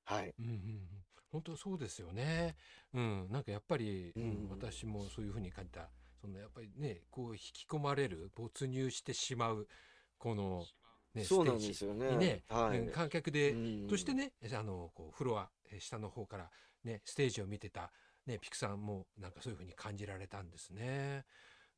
[0.04, 0.34] はい。
[0.38, 2.56] うんうんうん、本当そうですよね。
[2.94, 5.88] うん、なんかやっぱり、うんうん私もそういうふうに感じた。
[6.20, 9.66] そのやっぱりね、こう引き込まれる、没入してしまう、
[10.18, 10.66] この、
[11.14, 12.06] ね、そうなんステージですよね。
[12.10, 12.78] にね、はい。
[12.78, 16.50] うん観客で、うんとしてね、あの、こう、フロア、えー下の方から
[16.84, 17.90] ね、ステージを見てた、
[18.26, 21.24] ね、ピクさんもなんかそういうふうに感じられたんですね。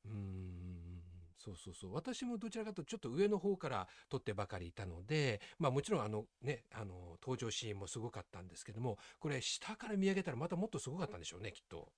[0.04, 1.02] うーん、
[1.44, 1.94] そうそうそう。
[1.94, 11.92] 私もどちらかとちょっと上の方から撮ってばかりいたので、まあもちろんあのね、あの、登場シーンもすごかったんですけども、これ下から見上げたらまたもっとすごかったんでしょうね、きっと。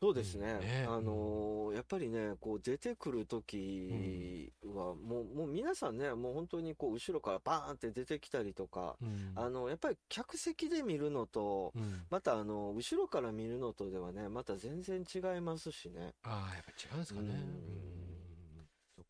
[0.00, 0.52] そうですね。
[0.52, 9.32] うんねあのーやっぱりね、こう出てくるときは、もう、もう皆さんね、もう本当にこう後ろからバーンって出てきたりとか、うん。
[9.34, 16.14] あの、やっぱり客席で見るのと、うん、またあの、後ろから見るのとではね、また全然違いますしね。
[16.22, 17.28] ああ、やっぱ違うんですかね。
[17.28, 18.05] うんうん。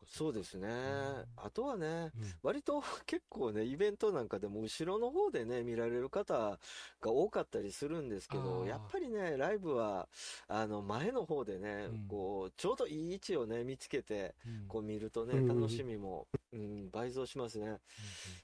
[0.07, 0.67] そうですね。
[0.67, 1.25] ん。
[1.35, 2.33] あとはね、うん。
[2.41, 6.59] 割と結構ね、イベントなんかでも後ろの方でね、見られる方
[7.01, 8.67] が多かったりするんですけあど、ー。
[8.67, 10.07] やっぱりね、ライブは、
[10.47, 12.07] あの、前の方でね、うん。
[12.07, 14.67] こう、ちょうどいい位置をね、見つけて、うん。
[14.67, 15.47] こう見るとね、うん。
[15.47, 17.79] 楽しみも、うん、倍増しますね。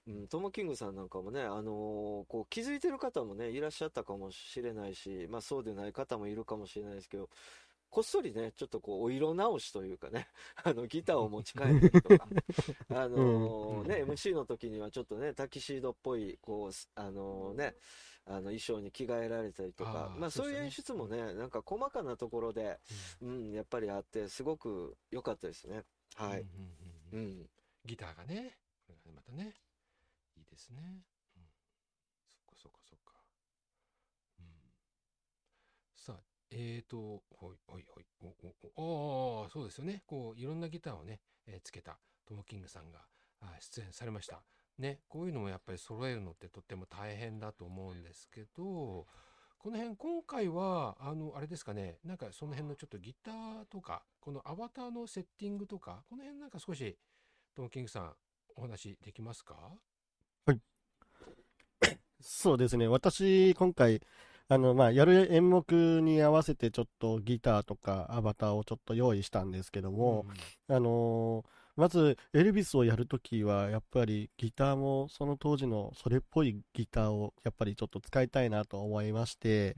[0.08, 7.30] うん、トモキングさんなんかもね、あのーこう気づいてる方もね、いらっしゃったかもしれないし、まあそうでない方もいるかもしれないですけど、
[7.94, 10.28] こっそりね、ちょっとこう、お色直しというかね、
[10.66, 12.28] あの、ギターを持ち帰ったりとか、
[12.90, 17.76] あのーね、MC の時にはちょっとね、タキシードっぽい、こう、すあのーね、
[18.26, 22.80] あの、衣装に着替えられたりとかあ、ーまあそういう演出もね、なんか細かなところで、
[23.22, 25.84] うん、やっぱりあって、すごく良かったですね。
[26.16, 26.42] はい。
[26.42, 26.48] うん
[27.14, 27.50] うんうんううんん。
[27.86, 28.58] ギターがね
[29.14, 29.54] またね、
[30.36, 31.04] いいですね。
[31.38, 31.44] うん、
[32.34, 33.14] そっかそっかそっか。
[34.40, 34.46] うん、
[36.54, 38.28] さあ、えーと、ほいほいほい、お
[38.78, 40.04] おおああ、そうですよね。
[40.06, 43.00] こう、いろんなギターをね、えーつけたトモキングさんが
[43.42, 44.44] あー出演されました。
[44.78, 49.06] ね、こういうのもやっぱり揃えるのってとっても大変だと思うんですけど、
[49.60, 56.98] この辺、今回は、あの、あれですかね、なんかその辺のちょっとギターとか、このアバターのセッティングとか、この辺なんか少し、
[57.56, 58.16] トムキングさん、
[58.56, 59.56] お話できますか？
[60.46, 60.60] はい
[62.20, 62.88] そうですね。
[62.88, 64.02] 私、今回、
[64.54, 70.26] あの、まあ、やる演目に合わせてちょっとギターとかアバターをちょっと用意したんですけども、
[70.70, 79.76] あのーまず、エルビスをやるときは、やっぱりギターもその当時のそれっぽいギターをやっぱりちょっと使いたいなと思いまして、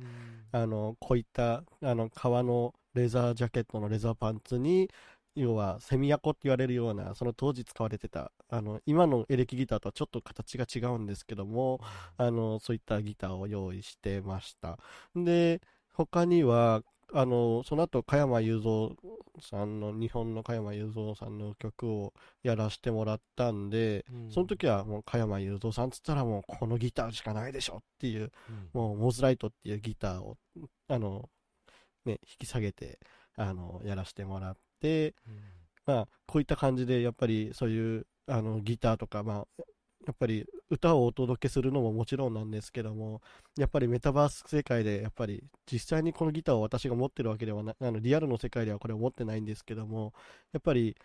[0.51, 4.89] あの、こういった、あの、革のレザージャケットのレザーパンツに、
[5.35, 11.81] 要は、セミヤコって言われるような、その当時使われてた、あの、今のエレキギターとはちょっと形が違うんですけども、
[12.17, 14.79] あの、そういったギターを用意してました。
[15.15, 15.61] で、
[15.93, 16.83] 他には、
[17.13, 18.95] あの、その後、加山雄三
[19.41, 24.31] さんの、日本の加山雄三さんの曲をやらせてもらったんで、うん。
[24.31, 28.69] その時はもう加山雄三さんっつったらもうこのギターしかないでしょっていう、うん。
[28.73, 30.37] もうモズライトっていうギターを、
[30.87, 31.29] あの、
[32.05, 32.99] ね、引き下げて、
[33.35, 34.64] あの、やらせてもらって、うん
[35.85, 39.63] まあ、こういった感じで、やっぱりそういう、あの、ギターとか、まあ、
[40.07, 43.21] やっぱり歌をお届けするのももちろんなんですけども、
[43.57, 50.13] やっぱりメタバース世界で、やっぱり実際にこのギターを私が持ってるわけではなあの、リアルの世界ではこれを持ってないんですけども、
[50.53, 50.95] やっぱり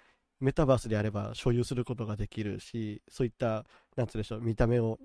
[0.41, 3.64] メタバースであれば所有することができるし、そういった、
[3.97, 4.99] なんつうでしょう、見た目を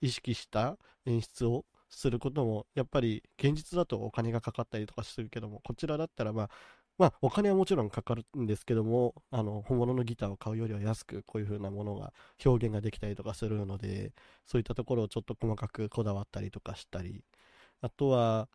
[0.00, 6.50] 意識した演出をすることも、やっぱり現実だとお金がかかったりとかするけども、こちらだったら、まあ、
[6.98, 12.12] まあ、お金はもちろんかかるんですけども、あの、本物のギターを買うよりは安く、こういう風なものが、
[12.44, 14.12] 表現ができたりとかするので、
[14.46, 17.24] そういったところをちょっと細かくこだわったりとかしたり、
[17.82, 18.48] あとは、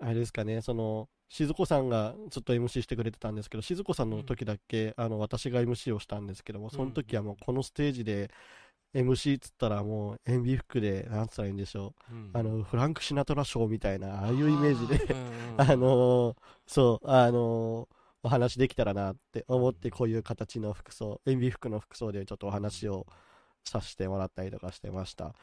[0.00, 8.30] あれですかね、その、静子さんがずっと MC してくれてたんですけど、静子さんの時だけ、あの、私が MC をしたんですけども、その時はもうこのステージで、
[8.94, 12.14] MC っつったらもう、塩ビ服で、なんつったらいいんでしょう。
[12.14, 12.30] うん。
[12.32, 15.14] あの、フランク・シナトラショーみたいな、ああいうイメージで、
[15.58, 16.36] あのー
[16.66, 17.94] そう、あのー
[18.26, 23.06] お話できたらなって思って、こういう形の服装、塩ビ服の服装でちょっとお話を
[23.64, 25.34] させてもらったりとかしてました。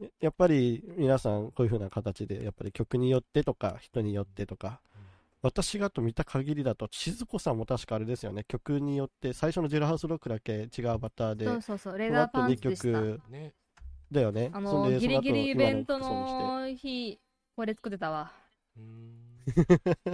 [0.00, 4.80] ややっぱり皆さんこういう風な形で、やっぱり曲によってとか、人によってとか、
[5.44, 12.98] 私がと見た限りだと、静子さんも確かあれですよね、曲によって、最初のジェルハウスロックだけ違うアバターで、そうそうそう、レーパン2ツでした。
[12.98, 13.20] 曲。
[13.28, 13.52] ね。
[14.10, 14.50] だよね。
[14.54, 17.20] あの、そんでギリギリイベントの日、
[17.54, 18.32] これ作ってたわ。
[18.76, 19.64] うーんそう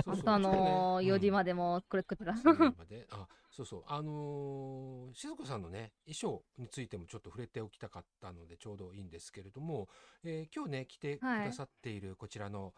[0.04, 2.32] そう朝のうちもね4時までもこれ作ってた。
[2.32, 3.84] あそうそう。
[3.86, 9.88] あのー静子さんのね衣装についてもちょっと触れておきたかったのでちょうどいいんですけれども、
[10.24, 12.74] えー今日ね着てくださっているこちらの、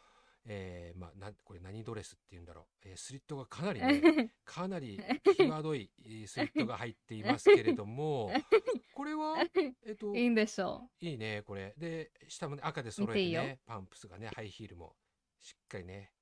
[0.46, 5.00] えーまあなこれ何ドレスっていうんだろう、えースリットがかなりね かなり
[5.36, 8.30] 際どいえースリットが入っていますけれども
[8.94, 9.44] これは
[9.84, 14.96] えっといいんでしょいいねこれで下もね赤で揃えてねパンプスがねハイヒールも
[15.40, 16.12] しっかりね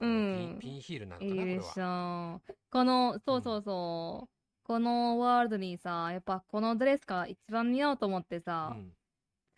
[0.00, 0.06] う。
[0.06, 0.58] ん。
[0.60, 2.40] ピンヒールなのいいかなこれでしは。
[2.48, 2.54] ょ。
[2.70, 4.64] この、そうそうそう。
[4.64, 8.94] このワールドにさ、やっぱこのドレスが一番似合うと思ってさ、うん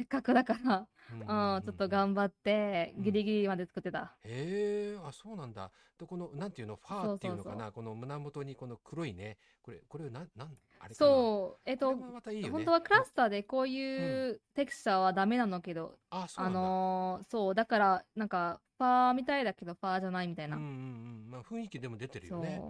[0.03, 1.21] せっかくだから、うん
[1.57, 4.17] うん、ちょっと頑張って、うんギリギリまで作ってた。
[4.25, 5.71] へえ、あ、そうなんだ。
[5.97, 10.95] で、この、なんていうの、ファーっていうのかな、この胸元にこの黒いね、これ、これ、なん、なん、あれかな。
[10.95, 12.49] そう、えっとね。
[12.51, 16.51] 本当はクラスターでこういうテクスチャーはダメなのけど、あ、そうあ。
[16.51, 20.57] のーそう、だから、なんか、ファーみたいだけど、ファーじゃないみたいな。
[20.57, 20.71] うんうんう
[21.29, 22.27] ん、まあ、雰囲気でも出てる。
[22.27, 22.61] よね。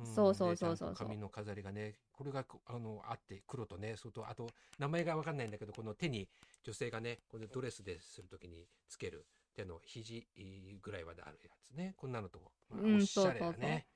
[0.00, 6.28] んそうそうでそうそう髪の飾りがね、これがこあのあって黒とね、それとあと名前がわかんないんだけど、この手に
[6.62, 10.26] 女性がね、これドレスでするときにつける手の肘
[10.80, 11.94] ぐらいまであるやつね。
[11.96, 12.40] こんなのと、
[12.70, 13.86] まあうんおしゃれだそうそうね。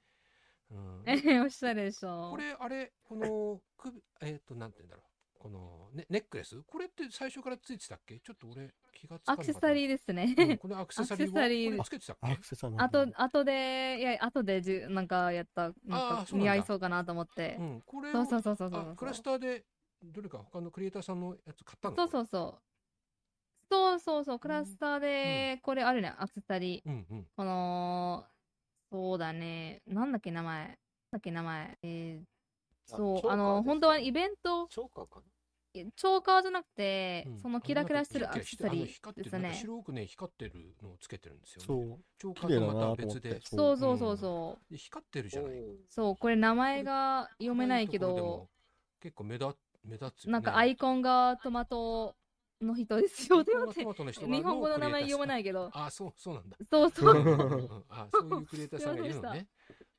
[0.70, 2.30] うんえ、 おしゃれでしょ。
[2.30, 5.15] これあれこの首えっ、となんて言うんだろう
[5.46, 6.60] このネネックレス？
[6.66, 8.18] これって最初からついてたっけ？
[8.18, 9.44] ちょっと俺気がつかなかった。
[9.44, 10.34] アクセサリーですね。
[10.36, 11.70] うんこのアクセサリーはアクセサリー。
[11.70, 12.32] これつけてたっけ？
[12.32, 12.82] アクセサリー。
[12.82, 17.56] あと、あとで、いや、あとでじゅ、なんかやった、なんか似合いそうかなと思って。
[17.60, 17.62] う。
[17.62, 19.64] んこれをそうそうそうそうそうあクラスターで
[20.02, 21.96] どれか他のクリエイターさんのやつ買ったの？
[21.96, 22.62] そうそうそう。
[23.70, 26.90] そうそうそう、クラスターで、これあるね、アクセサリー。
[26.90, 27.26] うんうん。
[27.36, 28.24] この、
[28.90, 30.58] そうだね、なんだっけ名前。
[30.58, 30.76] なん
[31.12, 31.78] だっけ名前。
[31.82, 35.20] えー、そう、あの、本当はイベント、チョーカーか
[35.96, 37.38] チョーカーじゃなくて、うん。
[37.40, 39.54] そのキラキラしてるアクセサリーですね。
[39.54, 41.66] 白くね光ってるのをつけてるんですよね。
[41.66, 42.00] そう。
[42.18, 43.02] 超綺麗だなと思って。
[43.06, 44.16] 別でそうそうそう。
[44.16, 44.72] そう。
[44.72, 45.52] で光ってるじゃない。
[45.88, 48.48] そう、これ名前が読めないけど
[49.00, 49.54] 結構目立
[49.84, 50.32] 目立つよね。
[50.32, 52.16] なんかアイコンがトマト
[52.60, 53.38] の人ですよ。
[53.38, 55.70] アイコンがってトマトの人が日本語の名前読めいないけど。
[55.72, 56.56] あそうそうなんだ。
[56.70, 57.84] そうそう。
[57.88, 59.46] あそういうクリエイターさんがいるのね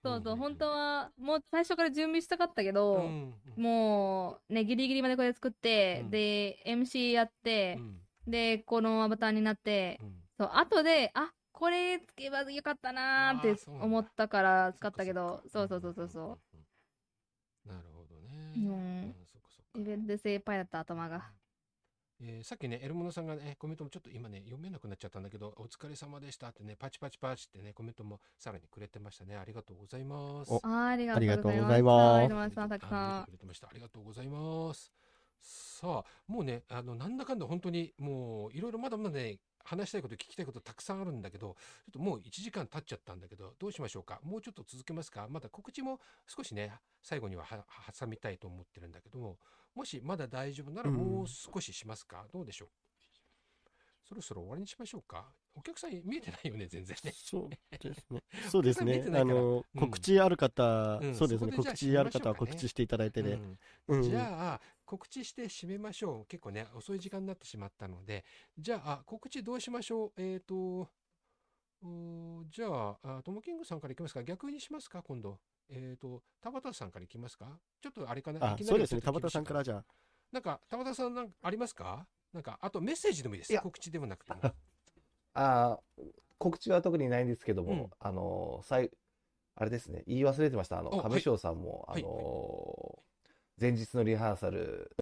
[0.04, 3.64] そうそう、本当はもう最初から準備したかったけど、うんうん。
[3.64, 6.10] もうね、ギリギリまでこれ作って、うん。
[6.12, 7.80] で、MC やって
[8.26, 8.32] う、ん。
[8.32, 10.16] で、このアバターになって、うん。
[10.38, 16.58] そう、後で、あ、これつけばよかったなーって思ったから使ったけど、そうそうそうそうそう。
[16.58, 19.16] んなるほどね。
[19.76, 19.93] うん。
[19.95, 21.32] ントで精一杯だった頭が。
[22.20, 29.36] えーさっきね、エルモノさんがね、コメントもちょっと今ね、読めなくなっちゃったんだけど、お疲れ様でしたってね、パチパチパチってね、コメントもさらにくれてましたね。
[29.38, 30.51] ありがとうございます。
[30.51, 31.93] おあーありがありがとうごとうございざいま
[32.30, 32.70] ますあさん
[33.22, 33.32] 見てく。
[33.34, 33.68] れてました。
[33.68, 34.91] ありがとうございます。
[35.39, 41.55] さあ、もうね、あの、なんだかんだ本当に、もう、いろいろまだまだね、話したいこと、聞きたいことたくさんあるんだけど、
[41.86, 44.20] ちょっともう1時間経っちゃったんだけど、どうしましょうか？
[44.24, 45.28] もうちょっと続けますか？
[45.30, 47.65] まだ告知も少しね、最後にはは
[47.97, 49.38] 挟みたいと思ってるんだけども、
[49.78, 52.25] もしまだ大丈夫ならうんもう少ししますか？
[52.34, 52.67] どうでしょう？
[54.03, 55.25] そろそろ終わりにしましょうか？
[55.53, 57.11] お客さん見えてないよね、全然ね。
[57.13, 57.49] そう
[57.80, 58.23] ですね。
[58.49, 61.51] そうですねあの、うん告知ある方うん、そうですね。
[61.51, 63.39] 告知ある方は告知していただいてね。
[63.88, 66.25] うんうんじゃあ、告知して締めましょう。
[66.28, 68.23] 結構ね、遅い時間になってしまったので、
[68.57, 70.11] じゃあ、告知どうしましょう？
[70.17, 70.88] えっ、と、
[71.84, 74.23] うーじゃああ、トモキングさんからいきますか？
[74.23, 75.03] 逆にしますか？
[75.03, 75.39] 今度。
[75.70, 77.59] えっ、と、田畑さんからいきますか？
[77.82, 78.53] ちょっとあれかな？
[78.53, 79.01] あそうですね。
[79.01, 79.86] 田畑さんからじゃあ。
[80.32, 82.07] なんか、田畑さんなんかありますか？
[82.34, 83.51] なんか、あとメッセージでもいいです。
[83.51, 84.39] いや告知でもなくても。
[85.34, 86.03] あー
[86.39, 88.91] 告知は特にないんですけども、うんあのーさい
[89.55, 90.80] あれですね、言い忘れてました。
[90.80, 93.07] あの、お亀翔さんも、はいあのー
[93.59, 94.95] 前日のリハーサル、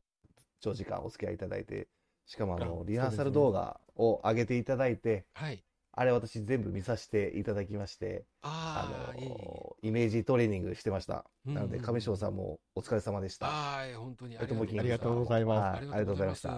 [0.62, 1.90] 長時間お付き合いいただいて、
[2.26, 5.62] しかもあの、あリハーサル動画を上げていただいて、はい。
[5.98, 9.14] あれ私全部見させていただきまして、あ。
[9.18, 11.26] の、イメージトレーニングしてました。
[11.48, 13.48] うんなので、亀翔さんもお疲れ様でした。
[13.48, 14.48] はい、本当にあり
[14.90, 16.58] がとうございますありがとうございました。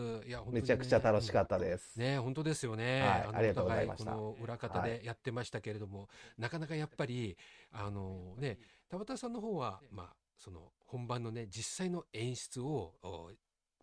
[0.50, 2.00] めちゃくちゃ楽しかったです。
[2.00, 3.02] ね、本当ですよね。
[3.02, 7.38] はいのありがとうございました裏方でやってましたけれども、なかなかやっぱり、
[7.72, 8.58] あのね、
[8.90, 13.32] 田畑さんの方は、まあ、その本番のね、実際の演出を、お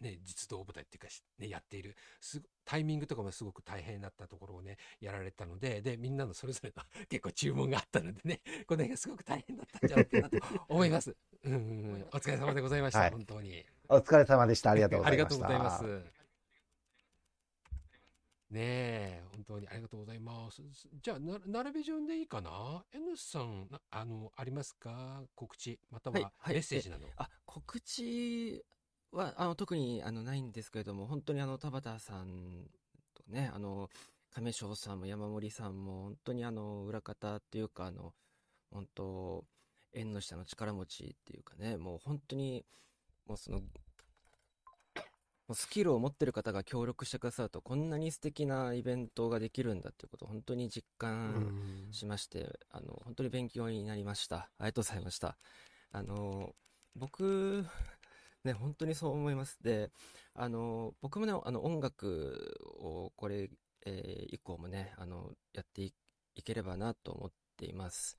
[0.00, 1.96] ね、実動舞台っていうかし、ね、やっている
[2.64, 10.38] タイミングとかもすごく大変だったところをねやられたのででみんなのそれぞれの 結構注文があったのでねこの辺がすごく大変だったんじゃないかなと
[10.68, 11.16] 思います。
[11.44, 13.64] うんうんうん、お疲れ様でございました、はい本当に。
[13.88, 14.70] お疲れ様でした。
[14.70, 15.78] ありがとうごありがざいました。
[15.84, 16.24] とうございます。
[18.50, 20.62] ねえ、本当にありがとうございます。
[21.02, 25.24] じゃあ、な並び順でいいかな ?N さん、なあの、ありますか？
[25.34, 27.06] 告知、またははいはいメッセージなど。
[27.16, 28.64] あ、告知
[29.14, 32.68] は、あの、特に、あの、ないんですけれども、本当にあの、田畑さん
[33.14, 33.88] とね、あの、
[34.32, 38.14] 亀翔さんも山森さんも、本当にあの、裏方っていうか、あの、
[38.70, 39.44] 本当、
[39.92, 42.66] 縁の下の力持ちっていうかね、もう本当に、
[43.26, 43.60] もうその、
[45.46, 50.86] もうスキルを持ってる方が協力してくださると、こんなに素敵なイベントができるんだっていうことを本当に実
[51.22, 51.52] う感
[51.90, 54.36] んしまして、あの、本当に勉強になりました。
[54.36, 55.36] ありがとうございました。
[55.92, 56.54] あの、
[56.96, 57.66] 僕、
[58.44, 59.58] ね、本当にそう思います。
[59.62, 59.90] で、
[60.34, 63.50] あの、僕もね、あの、音楽をこれ、
[63.86, 65.94] えー以降もね、あの、やってい
[66.36, 68.18] いければなと思っています。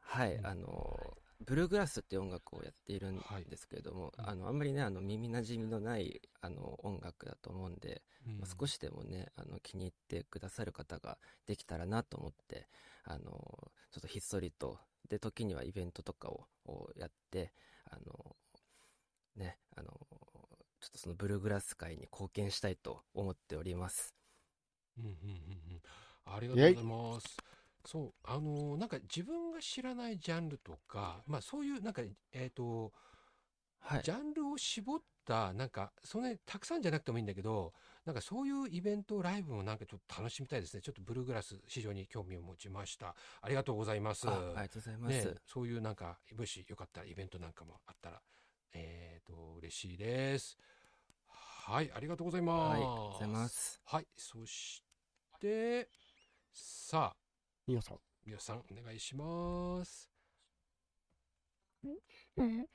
[0.00, 12.68] はい、うんあの、ブルーグラスっていう音楽をやっているんはいですけれども、うんあの、あんまりね、あの、耳馴染みのない、あの、音楽だと思うんで、うんまあ少しでもね、あの、気に入ってくださる方ができたらなと思って、
[13.04, 13.30] あの、
[13.90, 14.78] ちょっとひっそりと、
[15.08, 17.52] で、時にはイベントとかををやって、
[17.90, 18.36] あの、
[19.38, 19.88] ね、あの、
[20.80, 24.14] ちょっとそのブルーグラス界に貢献したいと思っております。
[24.98, 25.82] うんうんうんうん
[26.30, 27.36] ありがとうございます。
[27.86, 32.92] そう、あのなんか自分が知らないジャンルとか、まあそういうなんか、えっ、と、
[33.80, 34.10] はいジ。
[34.10, 37.72] ャンルを絞った、なんか、そんなにたくさんじゃなくてもいいんだけど、
[38.04, 40.82] なんかそういうイベント、ライブもなんかちょっと楽しみたいですね。
[40.82, 43.14] ちょっとブルーグラス、非常に興味を持ちました。
[43.40, 44.28] ありがとうございます。
[44.28, 45.26] あありがとうございます。
[45.26, 48.20] ね、そういうなんか、もしよかったらイベントなんかもあったら、
[48.72, 50.56] えっ、と、嬉しいです。
[51.26, 52.78] はい、ありがとうございます。
[52.78, 53.80] はい、ありがとうございます。
[53.84, 54.82] はい、そし
[55.40, 55.88] て、
[56.52, 57.16] さあ、
[57.66, 57.98] みよさん。
[58.24, 60.10] 皆さんお願いします。
[62.36, 62.66] えー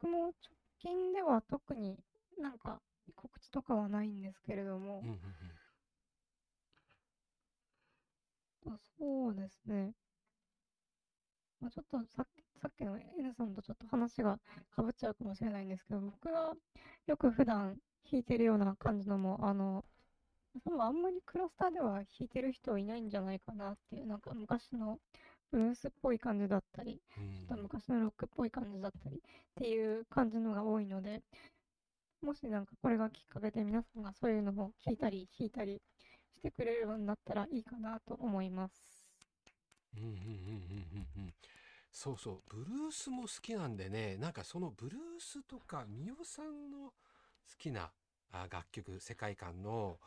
[0.00, 0.32] 僕も直
[0.80, 1.96] 近では特に
[2.36, 2.80] なんか
[3.14, 5.20] 告知とかはないんですけれどもうん、うん
[8.66, 9.94] あそうですね。
[11.60, 14.38] まあ、ちょっとさっきさっきの N さんとちょっと話が
[14.74, 16.52] かぶっちゃうかもしれないんですけど、僕が
[17.06, 17.76] よく普段
[18.10, 19.84] 弾いてるような感じのも、あの、
[20.64, 24.98] 多分あんまりクラスターでは弾いてる人いないんじゃないかなっていう、なんか昔の
[25.50, 29.20] ブルースっぽい感じだったり、うんちょっと昔のロックっぽい感じだったりっ
[29.54, 31.22] ていう感じのが多いので、
[32.22, 35.80] もしなんかこれがきっかけで皆さんがそういうのを聞いたり弾いたり
[36.34, 39.08] してくれるようになったらいいかなと思います。
[39.96, 41.34] うんうんうんうんうんうん
[41.90, 46.92] そうそうブルースも好きなんでねなんかそのブルースとかみおさんの好
[47.58, 47.90] きな
[48.30, 49.98] あ楽曲世界観の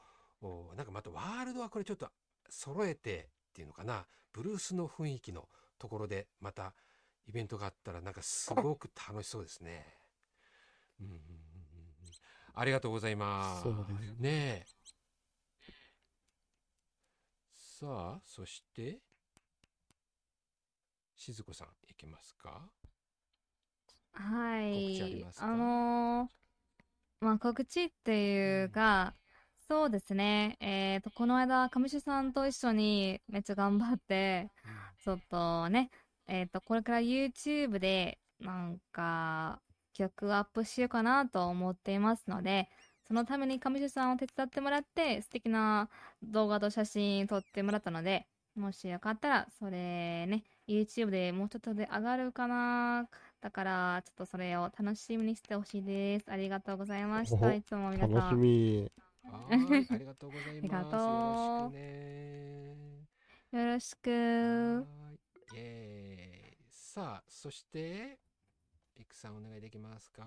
[0.42, 2.08] おなんかまたワールドはこれちょっと
[2.50, 6.74] 揃えてっていうのかなブルースの雰囲気のところでまた
[7.28, 9.86] イベントがあったらなんかすごく楽しそうですね。
[11.00, 11.22] うんうんうん
[12.54, 13.66] ありがとうございます
[14.20, 14.66] ねえ。
[17.82, 19.00] さあ、そして、
[21.22, 22.64] しずこさん、いけますか？
[24.14, 25.40] は告知ありいます。
[25.40, 25.46] か？
[25.46, 29.14] あのーまあ、告知っていうか、
[29.68, 30.58] そうですね。
[30.60, 34.50] えっと、この間、上地さんと一緒にめっちゃ頑張って、
[35.04, 35.92] ちょっとね、
[36.28, 39.62] えっと、これから YouTube で、なんか、
[39.94, 42.68] 曲アップしようかなと思っていますので、
[43.08, 45.88] そのために上地さんを手伝ってもらって、素敵な
[46.24, 53.08] 動画と写真撮ってもらったので、もしよかったら、それね、YouTube でもうちょっとで上がるかな
[53.42, 56.32] だから、ちょっとそれを楽しみにしてほしいです。
[56.32, 57.48] ありがとうございました。
[57.48, 58.42] おいつも皆楽しさん。
[58.42, 58.92] み。
[59.24, 60.62] はーい、ありがとうございます。
[60.62, 62.78] ありがとうよろしくね。
[63.52, 64.88] よろしく。
[66.70, 68.20] さあ、そして、
[68.96, 70.26] ピクさんお願いできますか？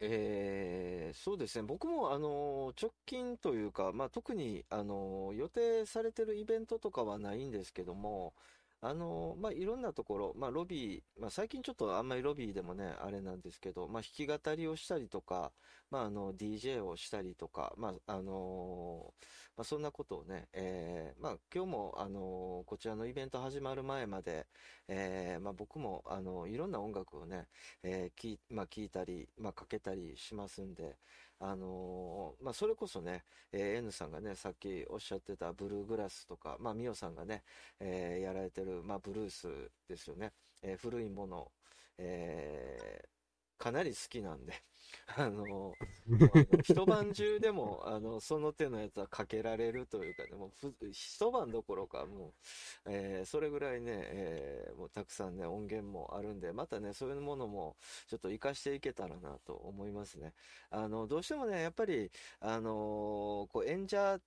[0.00, 1.62] えーそうですね。
[1.66, 8.34] 僕も、あの、直近というか、まあ、特に、あの、予定されてるイベントとかはないんですけども、
[8.82, 15.52] あのまあ、いろんなところ、まあ、ロビー、まあ、最近ちょっとあんまりロビーでもね、あれなんですけど、まあ、弾き語りをしたりとか、
[15.90, 19.14] まあ、あの、DJ をしたりとか、まあ、あの
[19.56, 24.46] まあ、そんなことをね、えー、まあ、今日も、あのこちらのイベント始まる前まで、
[24.86, 27.46] えー、まあ、僕も、あのいろんな音楽をね、
[27.82, 30.98] えー、聞まあ、聞いたり、まあ、かけたりしますんで、
[31.40, 37.42] あのー、まあ、それこそね、えー、N さんがね、さっきおっしゃってたブルーグラスとか、まあ、ミオさんがね、
[37.80, 39.48] えー、やられてる、まあ、ブルース
[39.88, 40.32] ですよね。
[40.62, 41.50] えー、古いもの、
[41.96, 44.52] えー、かなり好きなんで、
[45.16, 45.74] あの、
[46.62, 52.32] 一晩中でも、あの、その手のやつはかけられるというかね、もう一晩どころか、もう、
[52.86, 57.76] えー、それぐらいね、えー、もうたくさんね、音源もあるんで、またね、そういうものも、
[58.08, 60.34] ちょっと活かしていけたらなと思いますね。
[60.70, 62.10] あの、どうしてもね、やっぱり、
[62.40, 64.18] あのこう、演者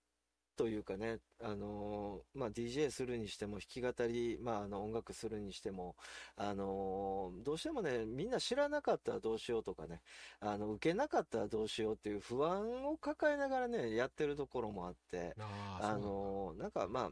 [0.60, 5.95] というかね、あのー、まあ、DJ するにしても、弾き語り、まあ、あの、音楽するにしても、
[6.36, 10.01] あのー、どうしてもね、みんな知らなかったらどうしようとかね、
[10.41, 15.34] あの、受けなかったらどうしようっていう不安を抱えながらね、やってるところもあって、
[15.80, 17.10] あのー、なんかまあ、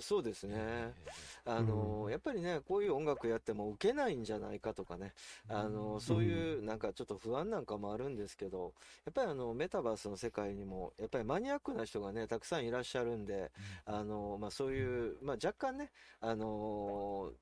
[0.00, 0.92] そうですね。
[1.44, 5.12] あの、うん、やっぱりね、こういう音楽やっても受けないんじゃないかとかね、
[5.48, 8.74] あの、うん、そういうなんかちょっと不安なんかもあるんですけど、
[9.04, 13.50] やっぱりあの、メタバースの世界にも、やっぱりマニアックな人がね、たくさんいらっしゃるんで、
[13.86, 15.90] うん、あの、まあ、そういう、まあ、若干ね、
[16.20, 17.32] あの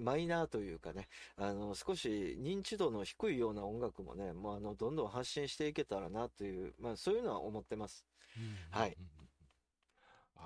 [0.00, 8.06] マイナーというかね、あの、少し認知度の低いような音楽もね、もうあの、どんどん発信していけたらなという、まあそういうのは思ってます。
[8.70, 8.96] はい。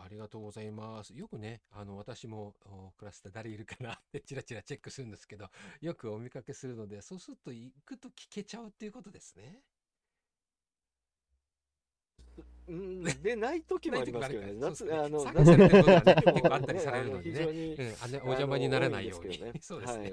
[0.02, 1.14] ありがとうございます。
[1.14, 2.54] よくね、あの、私も
[2.96, 5.48] クラスで誰いるかなってチラチラチェックするんですけど、
[5.80, 9.62] よくお見かけするので、そうすると行くと聞けちゃうっていうことですね。
[12.66, 14.54] うん、で、ない時もありますけどね。
[14.58, 17.40] 夏、あの、夏されてることはね、結構あったりされるのでね。
[17.40, 19.38] う ん、あね、お邪魔にならないように。
[19.60, 20.12] そうですね。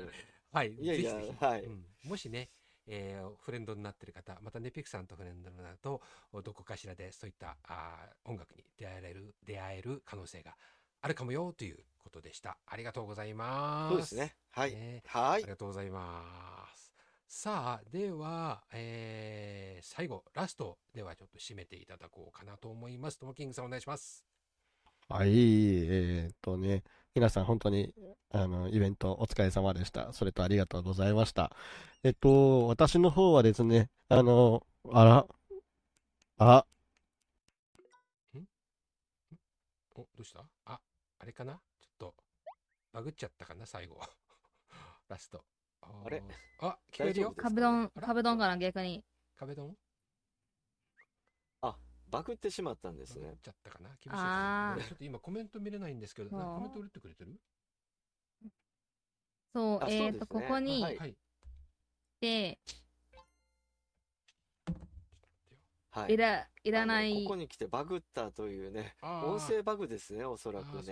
[0.52, 0.74] はい。
[0.74, 1.68] いやいや、はい。
[2.04, 2.50] もしね、
[2.94, 6.02] えー、フレンドになっている方、またね、ピクさんとフレンドになると、
[6.44, 10.58] どこかしらでそういったあ音楽に出会える、出会える可能性が
[11.02, 12.58] あるかもよということでした。
[12.68, 13.92] ありがとうございます。
[13.92, 14.36] そうですね。
[14.52, 14.74] はい。
[14.74, 15.44] ね、はい。
[15.44, 16.92] ありがとうございます。
[17.30, 23.18] さあ、では、えー、最後、ラストではちょっと締めていただこうかなと思います。
[23.18, 24.26] ともキングさんお願いします。
[25.08, 26.84] はい、えー、っとね、
[27.14, 27.94] 皆さん本当に、
[28.32, 30.14] あの、イベントお疲れ様でした。
[30.14, 31.52] それとありがとうございました。
[32.04, 35.26] えっと、私の方はですね、あの、あら、
[36.38, 36.66] あ、
[38.34, 38.48] ん？
[39.96, 40.46] お、どうした？
[40.66, 40.80] あ、
[41.20, 41.60] あれかな？
[41.82, 42.16] ちょっと、
[42.94, 43.66] バグっちゃったかな？
[43.66, 44.00] 最後。
[45.10, 45.44] ラスト。
[45.82, 46.24] あれ？
[46.62, 47.34] あ、聞こえるよ。
[47.36, 49.04] 壁ドン、壁ドンから逆に。
[49.36, 49.76] 壁ドン？
[52.12, 53.38] バグってしまったんですね。
[53.42, 53.90] ちゃったかな？
[53.90, 54.78] 厳しいかな。
[54.78, 57.40] ちょっと今コメント見れないんですけど、コメント打ってくれてる？
[59.54, 61.16] そう、えっ、ー、と、ね、ここに、はい、
[62.22, 62.60] で、
[65.90, 67.24] はい、いら、いらない。
[67.24, 70.84] ここに来てバグったというね、音声バグですね、おそらくね。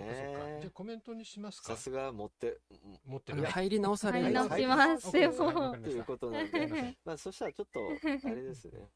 [0.60, 1.74] じゃあコメントにしますか？
[1.74, 2.58] さすが持って、
[3.06, 3.44] 持ってる。
[3.46, 4.24] 入り直される。
[4.26, 5.32] 入り直しますよ。
[5.32, 8.90] ということなんで、 まあそしたらちょっと、あれですね。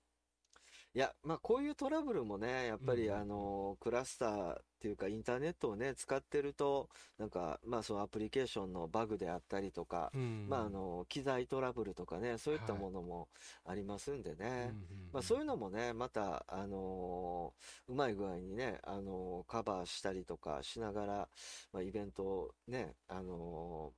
[0.97, 6.88] いや、まあ、こういうトラブルもね、やっぱり、あの、クラスターっていうか、インターネットをね、使ってると、
[7.18, 10.12] なんか、まあ、そのアプリケーションのバグであったりとか、
[10.49, 13.28] まあ、あの、機材トラブルとかね、そういったものも
[13.64, 14.72] ありますんでね、
[15.12, 17.53] まあ、そういうのもね、また、あの
[17.88, 21.28] うまい具合にね、あのカバーしたりとかしながら、
[21.72, 23.92] まあ、イベントをね、あの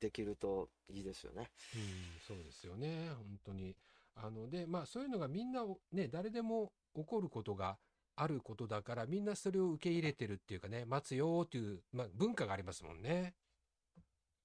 [0.00, 1.50] できるといいですよね。
[1.74, 1.80] うん、
[2.26, 3.76] そうですよね、本当に。
[4.16, 5.62] あのでまあそういうのがみんな
[5.92, 7.76] ね誰でも起こることが
[8.16, 13.34] あることだからみんなそれを受け入れてるっていうかね待つよっていう、まあ、文化がありますもんね。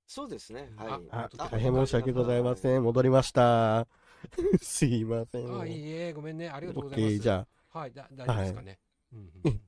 [0.08, 0.70] そうですね。
[0.76, 1.08] はい。
[1.10, 2.84] あ大変申し訳ございません。
[2.84, 3.88] 戻りました。
[4.62, 5.62] すいません。
[5.62, 6.50] あ、いいえ、ごめんね。
[6.50, 7.18] ありがとうございます。
[7.20, 7.80] じゃあ。
[7.80, 8.80] はい、だ大丈夫ですかね。
[9.14, 9.62] はい、うん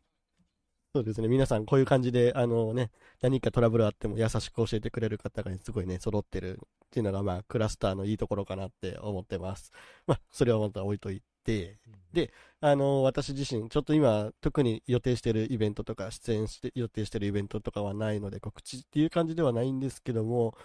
[0.96, 1.28] そうですね。
[1.28, 9.72] 皆さん、こういう感じで、あのね、何かトラブルあっても優しく教えてくれる方が、ね、すごいね、揃ってるっていうのが、まあ、クラスターのいいところかなって思ってます。
[10.06, 11.80] まあ、それはまた置いといて、
[12.14, 12.32] で、
[12.62, 20.56] あの、私自身、ちょっと今、特に予定しているイベントとか、出演して予定しているイベントとかはないので、告知っていう感じではないんですけども、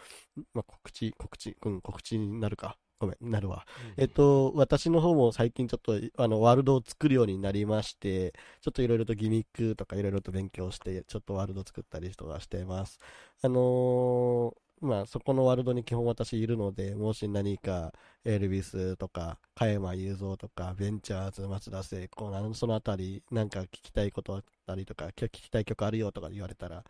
[0.52, 2.76] まあ、告知、告知、うん、告知になるか。
[2.98, 3.64] ごめん、なるわ。
[3.96, 12.98] えっと、私の方も最近ちょっと、あの、ワールドを作るようになりまして、ちょっといろいろとギミックとかいろいろと勉強して、ちょっとワールド作ったりとかしています。
[13.42, 17.92] あのー、まあ、そこのワールドに基本私いるので、もし何か、
[18.24, 26.84] エルビスとか、加山雄三とか、ベンチャーズ、松田聖子、そのあたり、なんか聞きたいことあったりとか、聞きたい曲あるよとか言われたら、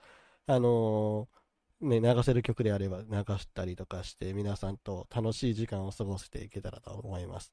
[0.47, 1.38] あのー
[1.81, 3.07] ね、流せる曲であれば流
[3.39, 7.53] したりとかして、皆さんと楽しい時間を過ごしていけたらと思います。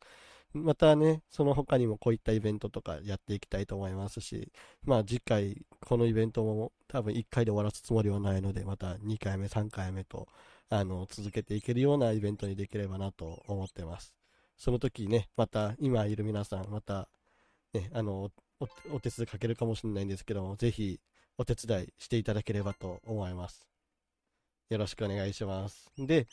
[0.54, 4.52] またね、その他にもこういったイベントとかやっていきたいと思いますし、
[4.84, 10.28] まあ次回、このイベントも多分1回で終わらすつもりはないので、また2回目、3回目と、
[10.70, 14.16] あの、続けていけるようなイベントにできればなと思ってます。
[14.58, 17.10] その時ね、また今いる皆さん、また、
[17.74, 21.00] ね、あの、おお手数かけるかもしれないんですけども、ぜひ
[21.38, 23.75] お手伝いしていただければと思います。
[24.70, 25.92] よろしくお願いします。
[25.98, 26.28] で、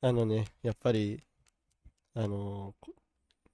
[0.00, 1.22] あのね、やっぱり、
[2.14, 2.92] あの、こ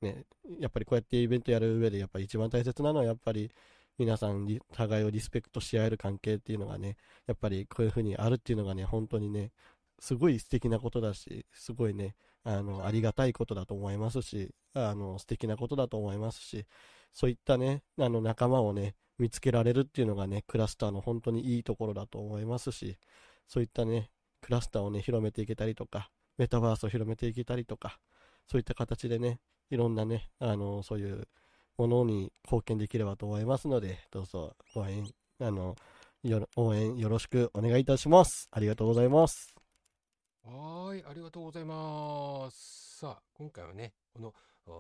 [0.00, 0.24] ね、
[0.58, 3.50] やっぱりこうやってイベントやる上で、やっぱり一番大切なのは、やっぱり
[3.98, 6.96] 皆さんに互いをリスペクトし合える関係っていうのがね、
[7.26, 9.52] やっぱりこういうふうにあるっていうのがね、本当にね、
[10.00, 12.14] すごい素敵なことだし、すごいね、
[12.44, 16.66] あの、ありがたいことだと思いますし、あの、素敵なことだと思いますし、
[17.12, 22.96] そういったね、あの、仲間をね、見つけられるっていうのがね、クラスターの本当にいいところだと思いますし、
[23.48, 24.10] そういったね、
[24.40, 27.98] クラスターをね、広めていけたりとか、メタバースを広めていけたりとか、
[28.46, 31.26] そういった形でね、いろんなね、あの、そういう
[31.76, 35.10] ものに貢献できればと思いますので、どうぞ応援、
[35.40, 35.76] あの、
[36.56, 38.48] 応援よろしくお願いいたします。
[38.50, 39.54] ありがとうございます。
[40.44, 42.98] はーい、ありがとうございます。
[42.98, 44.34] さあ、今回はね、この、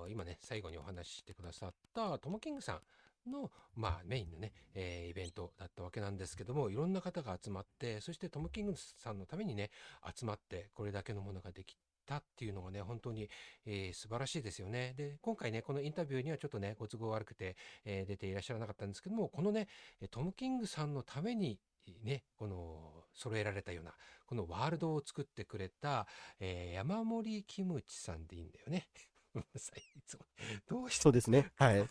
[0.08, 2.80] 今ね、最後にお話ししてくださったトモキングさん
[3.26, 9.70] の、まあ、メインのね、えーイベントだったわけなんですけども、いろんな方が集まって、そしてトモキングさんのためにね、
[10.14, 11.76] 集まって、これだけのものができ
[12.06, 13.28] たっていうのがね、本当に、
[13.66, 14.94] えー素晴らしいですよね。
[14.96, 19.68] で、今回ね、このインタビューにはちょっとね、ご都合悪くて、えー出ていらっしゃらなかったんですけども、このね、
[20.10, 21.58] トム・キングさんのために、
[22.02, 23.94] ね、この、揃えられたような、
[24.26, 26.06] このワールドを作ってくれた、
[26.40, 28.88] えー山森キムチさんでいいんだよね。
[29.34, 29.80] ごめんなさい。
[29.96, 30.24] いつも、
[30.66, 31.50] どうしてそうですね。
[31.56, 31.88] はい。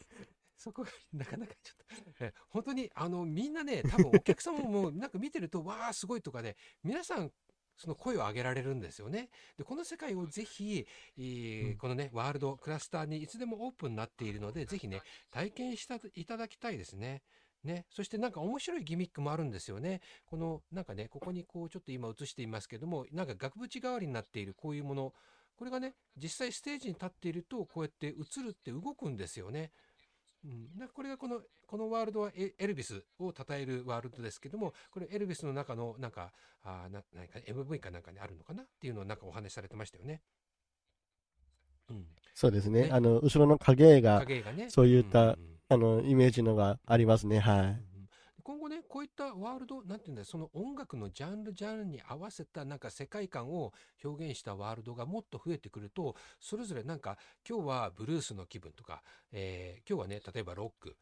[0.58, 7.32] そこがなかなかちょっと、え本当にあのみんなね、多分お客様もなんか見てると、 わあ、すごいとかね、皆さん、
[7.78, 9.30] その声を上げられるんですよね。
[9.56, 17.22] で、この世界をぜひ、えーうんこのね、ワールド、クラスターにいつでもオープンになっているので、ぜひね、体験したいただきたいですね。
[17.64, 20.02] ね、そしてなんか面白いギミックもあるんですよね。
[20.26, 25.14] このなんかね、ここにこうちょっと今映していますけども、なんか額縁代わりになっているこういうもの、
[25.56, 28.12] これがね、実際ステージに立っていると、こうやって映
[28.44, 29.72] るって動くんですよね。
[30.48, 36.32] うん、なんかこれがこのこのワールドはエエルビスを称えるワールドですけどもこれエルビスの中のなんか
[36.64, 40.22] あーな何か MV かなんかにあるのかなっていうのをなんかお話しされてましたよね。
[41.90, 42.84] うん、そうですね。
[42.84, 45.38] ねあの、後ろの影が、影がねそういったんんん
[45.70, 47.40] あの、イメージのがありますね。
[47.40, 47.60] はい。
[47.60, 47.97] うんうん
[48.48, 59.04] 今後ねこういったワールドなんていうんだその音楽のジャンルジャンルに合わせたなんか世界観を表現したワールドがもっと増えてくるとそれぞれなんか今日はブルースの気分とか、
[59.34, 60.96] えー今日はね例えばロック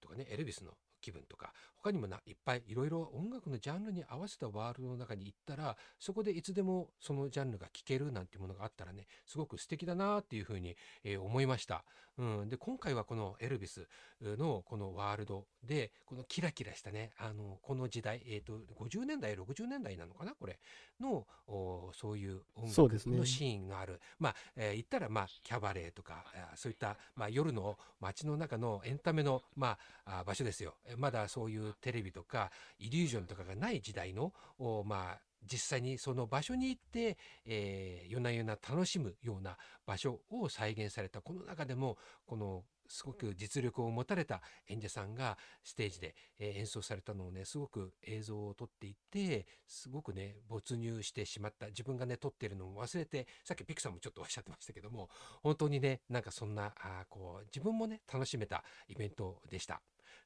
[0.00, 0.70] とかねエルビスの
[1.00, 1.52] 気分とか
[1.82, 11.84] 他にもないっぱいいろいろ音楽のジャンルに合わせたワールドの中に行ったらそこでいつでもそのジャンルが聴けるなんていうものがあったらねすごく素敵だなっていうふうに、えー思いました。
[12.18, 13.88] うん、で今回はこのエルビス
[14.20, 20.58] のこのワールドでこのキラキラしたねあのこの時代、えー、と50年代60年代なのかなこれ
[21.00, 30.74] のおそういう音楽のシーンのある、まあ、えー言ったらまあキャバレーとかそういった、まあ、夜の街の中のエンタメの、まあ、場所ですよ。
[30.84, 35.20] えまだそういうテレビとかイリュージョンとかがない時代のおまあ
[35.50, 41.96] 実際にその場所に行って、えー夜な夜な楽しむような場所を再現されたこの中でも
[42.26, 55.08] このすごく実力を持たれた演者さんがステージで、え演奏されたのをねすごく映像を撮っていてすごくね没入してしまった自分がね撮ってるのを忘れてさっきピクさんもちょっとおっしゃってましたけども
[55.42, 59.80] 本当にねなんかそんなあこう自分もね楽しめたイベントでした。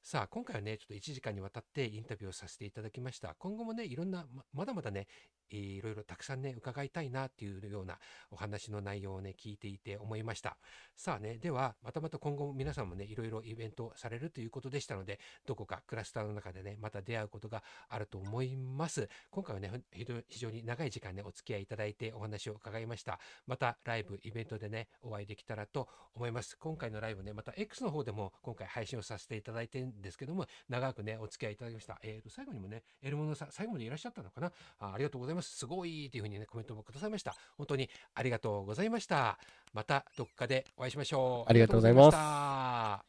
[0.09, 3.35] さあ今回はねちょっと1時間にわたってインタビューをさせていただきました。
[3.41, 5.09] 今後もねいろんなままだまだね
[5.51, 7.99] いろいろたくさんね伺いたいなっていうような
[8.31, 10.59] お話の内容をね聞いていて思いました。
[10.97, 19.09] さあねではまたまた今後も皆さんもねいろいろイベントされるということでしたのでどこかクラスターの中でねまた出会うことがあると思います。
[19.31, 20.07] 今回はね非
[20.39, 23.19] 常に長い時間ねお付き合いいただいてお話を伺いました。
[23.49, 26.57] またライブイベントでねお会いできたらと思います。
[26.59, 31.99] 今回のライブねまた X の方でも今回配信をさせていただいてですけども、長くね、お付き合いいただきました。
[32.03, 34.53] えっ、ー、と、最後にもね、エルモノさん、最後までいらっしゃったのかな？
[34.79, 35.57] あありがとうございます。
[35.57, 37.35] すごいというふうにね、コメントもくださいました。
[37.57, 39.39] 本当にありがとうございました。
[39.73, 41.51] またどっかでお会いしましょう。
[41.51, 42.17] ありがとうございます。
[42.17, 43.05] あ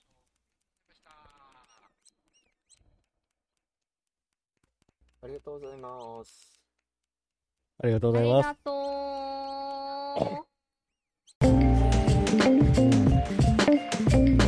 [5.25, 6.61] りがとうございます。
[7.79, 8.47] ありがとうございます。
[8.47, 8.53] あ
[10.19, 10.43] りがと
[14.41, 14.43] う。